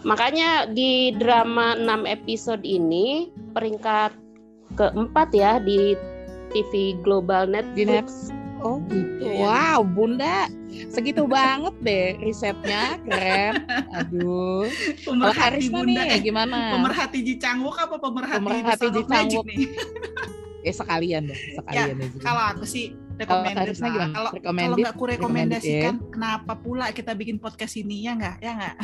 makanya 0.07 0.51
di 0.71 1.15
drama 1.15 1.79
6 1.79 2.07
episode 2.11 2.63
ini 2.67 3.31
peringkat 3.55 4.15
keempat 4.75 5.31
ya 5.31 5.63
di 5.63 5.95
TV 6.51 6.99
Global 7.07 7.47
Netflix. 7.51 8.31
Di 8.31 8.46
Oh 8.67 8.83
gitu. 8.91 9.31
Wow, 9.47 9.87
Bunda 9.87 10.51
segitu 10.91 11.23
banget 11.31 11.75
deh 11.87 12.19
risetnya 12.19 12.99
keren. 13.07 13.63
Aduh. 13.95 14.67
Pemerhati 15.07 15.71
Bunda 15.71 16.03
nih, 16.03 16.19
gimana? 16.19 16.75
Pemerhati 16.75 17.23
Jicangwok 17.23 17.79
apa 17.79 17.97
pemerhati, 18.03 18.43
pemerhati 18.43 18.87
Jicangwok 18.91 19.47
nih? 19.47 19.71
eh 20.67 20.75
sekalian 20.75 21.31
deh, 21.31 21.39
sekalian 21.55 21.95
ya, 21.95 22.07
Kalau 22.19 22.43
aku 22.43 22.67
sih 22.67 22.91
rekomendasi 23.23 23.79
Kalau 23.87 24.35
kalau 24.35 24.75
nggak 24.75 24.91
aku 24.91 25.05
rekomendasikan, 25.15 25.95
ya. 26.03 26.11
kenapa 26.11 26.59
pula 26.59 26.91
kita 26.91 27.15
bikin 27.15 27.39
podcast 27.39 27.79
ini 27.79 28.03
ya 28.03 28.19
nggak? 28.19 28.37
Ya 28.43 28.53
nggak? 28.59 28.77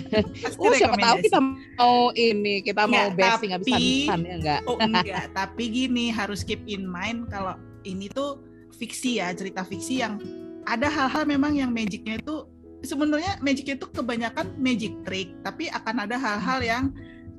oh 0.64 0.72
siapa 0.72 0.96
tahu 0.96 1.16
kita 1.20 1.40
mau 1.76 1.98
ini, 2.16 2.64
kita 2.64 2.88
mau 2.88 3.12
bashing 3.12 3.52
habis-habisan 3.52 4.20
ya 4.24 4.34
nggak? 4.40 4.60
Oh 4.64 4.80
enggak, 4.80 5.28
tapi 5.36 5.64
gini 5.68 6.08
harus 6.08 6.40
keep 6.40 6.64
in 6.64 6.88
mind 6.88 7.28
kalau 7.28 7.60
ini 7.84 8.08
tuh 8.08 8.47
fiksi 8.78 9.18
ya 9.18 9.34
cerita 9.34 9.66
fiksi 9.66 10.00
yang 10.00 10.22
ada 10.64 10.86
hal-hal 10.86 11.26
memang 11.26 11.58
yang 11.58 11.74
magicnya 11.74 12.16
itu 12.22 12.46
sebenarnya 12.86 13.42
magicnya 13.42 13.74
itu 13.74 13.86
kebanyakan 13.90 14.54
magic 14.56 14.94
trick 15.02 15.34
tapi 15.42 15.66
akan 15.68 16.06
ada 16.06 16.16
hal-hal 16.16 16.60
yang 16.62 16.84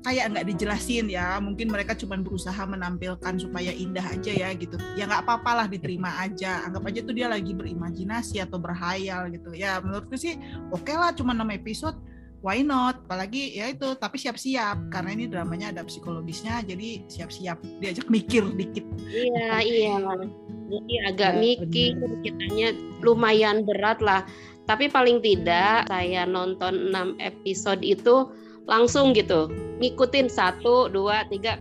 kayak 0.00 0.32
nggak 0.32 0.46
dijelasin 0.54 1.06
ya. 1.12 1.36
Mungkin 1.40 1.68
mereka 1.68 1.92
cuma 1.92 2.16
berusaha 2.16 2.60
menampilkan 2.64 3.36
supaya 3.36 3.72
indah 3.72 4.04
aja 4.04 4.32
ya 4.32 4.48
gitu. 4.56 4.76
Ya 4.96 5.04
nggak 5.04 5.28
apa-apa 5.28 5.64
lah 5.64 5.66
diterima 5.68 6.20
aja. 6.20 6.64
Anggap 6.64 6.88
aja 6.88 7.00
tuh 7.04 7.14
dia 7.14 7.28
lagi 7.28 7.52
berimajinasi 7.52 8.40
atau 8.40 8.56
berhayal 8.56 9.28
gitu. 9.32 9.52
Ya 9.52 9.78
menurutku 9.80 10.16
sih 10.16 10.40
oke 10.72 10.88
okay 10.88 10.96
lah 10.96 11.12
cuma 11.12 11.36
6 11.36 11.44
episode 11.52 11.96
why 12.40 12.60
not? 12.64 13.00
Apalagi 13.06 13.56
ya 13.56 13.72
itu 13.72 13.96
tapi 13.96 14.16
siap-siap 14.20 14.92
karena 14.92 15.10
ini 15.16 15.24
dramanya 15.28 15.72
ada 15.72 15.82
psikologisnya 15.84 16.64
jadi 16.64 17.04
siap-siap. 17.08 17.60
Diajak 17.80 18.08
mikir 18.08 18.44
dikit. 18.56 18.84
Iya 19.08 19.60
iya. 19.64 19.94
Jadi 20.70 20.94
agak 21.10 21.32
ya, 21.34 21.40
mikir 21.40 21.94
kitanya 22.24 22.68
lumayan 23.04 23.64
berat 23.64 24.00
lah. 24.00 24.24
Tapi 24.68 24.86
paling 24.86 25.18
tidak 25.18 25.90
saya 25.90 26.22
nonton 26.28 26.94
6 26.94 27.18
episode 27.18 27.82
itu 27.82 28.30
langsung 28.70 29.10
gitu. 29.16 29.50
Ngikutin 29.82 30.30
satu 30.30 30.86
dua 30.92 31.26
tiga 31.26 31.58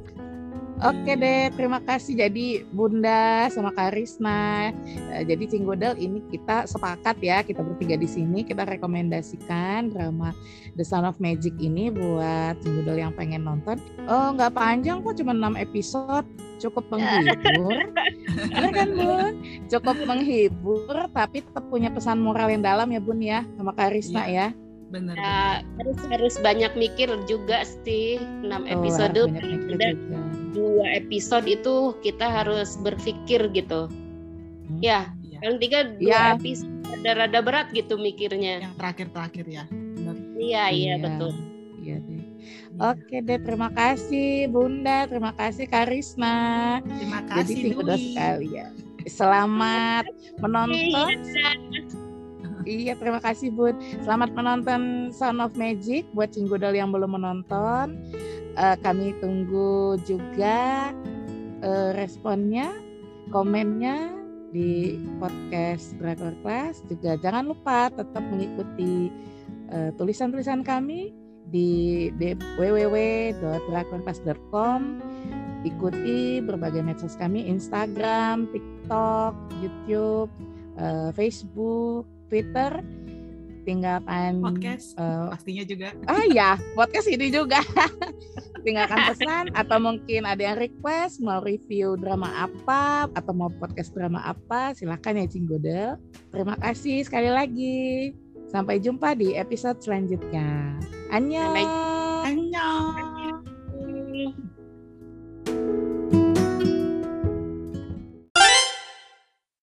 Oke 0.79 1.11
deh, 1.19 1.51
terima 1.59 1.83
kasih 1.83 2.15
jadi 2.15 2.63
Bunda 2.71 3.51
sama 3.51 3.75
Karisma. 3.75 4.71
Eh, 5.11 5.27
jadi 5.27 5.43
Cinggodel 5.51 5.99
ini 5.99 6.23
kita 6.31 6.71
sepakat 6.71 7.19
ya, 7.19 7.43
kita 7.43 7.59
bertiga 7.59 7.99
di 7.99 8.07
sini 8.07 8.47
kita 8.47 8.63
rekomendasikan 8.63 9.91
drama 9.91 10.31
The 10.79 10.87
Sound 10.87 11.03
of 11.03 11.19
Magic 11.19 11.51
ini 11.59 11.91
buat 11.91 12.63
Cinggodel 12.63 12.95
yang 12.95 13.11
pengen 13.11 13.43
nonton. 13.43 13.75
Oh 14.07 14.31
nggak 14.31 14.55
panjang 14.55 15.03
kok, 15.03 15.19
cuma 15.19 15.35
6 15.35 15.59
episode, 15.59 16.27
cukup 16.63 16.87
menghibur. 16.95 17.75
Benar 18.55 18.71
kan 18.71 18.89
Bun? 18.95 19.33
Cukup 19.67 19.97
menghibur, 20.07 20.95
tapi 21.11 21.43
tetap 21.43 21.67
punya 21.67 21.91
pesan 21.91 22.23
moral 22.23 22.55
yang 22.55 22.63
dalam 22.63 22.87
ya 22.87 23.03
Bun 23.03 23.19
ya, 23.19 23.43
sama 23.59 23.75
Karisma 23.75 24.23
ya. 24.31 24.55
ya 24.55 24.69
benar. 24.89 25.15
Ya, 25.21 25.61
harus 25.77 25.99
harus 26.09 26.35
banyak 26.41 26.73
mikir 26.73 27.13
juga 27.29 27.61
sih 27.85 28.17
6 28.41 28.49
episode 28.65 29.13
oh, 29.21 29.29
dan 29.77 29.93
dua 30.53 30.85
episode 30.97 31.45
itu 31.45 31.93
kita 32.01 32.25
harus 32.25 32.75
berpikir 32.81 33.49
gitu. 33.53 33.89
Hmm. 33.89 34.79
Ya, 34.81 35.09
ya, 35.25 35.39
yang 35.45 35.57
tiga 35.57 35.89
dua 35.97 36.09
ya. 36.09 36.21
episode 36.37 36.69
rada-rada 36.89 37.39
berat 37.39 37.67
gitu 37.71 37.95
mikirnya. 37.95 38.65
Yang 38.65 38.75
terakhir-terakhir 38.77 39.45
ya. 39.47 39.63
Iya, 39.69 40.13
iya, 40.39 40.63
iya 40.71 40.95
betul. 40.97 41.31
Iya 41.79 41.97
deh. 42.03 42.19
Ya. 42.19 42.25
Oke 42.95 43.17
deh, 43.23 43.39
terima 43.43 43.69
kasih 43.75 44.47
Bunda, 44.47 45.05
terima 45.07 45.31
kasih 45.35 45.65
Karisma. 45.67 46.79
Terima 46.83 47.21
kasih 47.27 47.55
Jadi 47.55 47.75
udah 47.75 47.97
sekali 47.99 48.47
ya. 48.55 48.67
Selamat 49.07 50.05
menonton. 50.39 51.07
Iya, 51.07 52.07
terima 53.01 53.17
kasih 53.17 53.49
Bud. 53.49 53.73
Selamat 54.05 54.29
menonton 54.37 55.09
Sound 55.09 55.41
of 55.41 55.57
Magic 55.57 56.05
buat 56.13 56.29
Cinggudel 56.29 56.77
yang 56.77 56.93
belum 56.93 57.17
menonton. 57.17 57.97
Uh, 58.53 58.77
kami 58.85 59.17
tunggu 59.17 59.97
juga 60.05 60.93
uh, 61.65 61.91
responnya, 61.97 62.69
komennya 63.33 64.13
di 64.53 65.01
podcast 65.17 65.97
Drakor 65.97 66.37
Class. 66.45 66.85
Juga 66.85 67.17
jangan 67.17 67.49
lupa 67.49 67.89
tetap 67.89 68.21
mengikuti 68.29 69.09
uh, 69.73 69.89
tulisan-tulisan 69.97 70.61
kami 70.61 71.09
di, 71.49 72.13
di 72.21 72.37
ikuti 75.65 76.37
berbagai 76.45 76.85
medsos 76.85 77.17
kami 77.17 77.49
Instagram, 77.49 78.45
TikTok, 78.53 79.33
YouTube, 79.57 80.29
uh, 80.77 81.09
Facebook, 81.17 82.05
Twitter 82.29 82.79
tinggalkan 83.67 84.41
podcast 84.41 84.97
uh, 84.97 85.29
pastinya 85.29 85.63
juga. 85.67 85.93
Ah 86.09 86.25
ya 86.31 86.57
podcast 86.73 87.05
ini 87.05 87.29
juga. 87.29 87.61
Tinggalkan 88.65 89.13
pesan 89.13 89.45
atau 89.55 89.77
mungkin 89.79 90.27
ada 90.27 90.41
yang 90.41 90.57
request 90.59 91.23
mau 91.23 91.39
review 91.39 91.95
drama 91.95 92.49
apa 92.49 93.07
atau 93.13 93.31
mau 93.31 93.53
podcast 93.61 93.93
drama 93.95 94.19
apa 94.25 94.75
silahkan 94.75 95.15
ya 95.15 95.29
Cinggodel 95.29 95.95
terima 96.33 96.57
kasih 96.57 97.05
sekali 97.05 97.29
lagi. 97.29 98.11
Sampai 98.49 98.81
jumpa 98.81 99.13
di 99.13 99.37
episode 99.37 99.77
selanjutnya. 99.77 100.73
Annyeong 101.13 101.98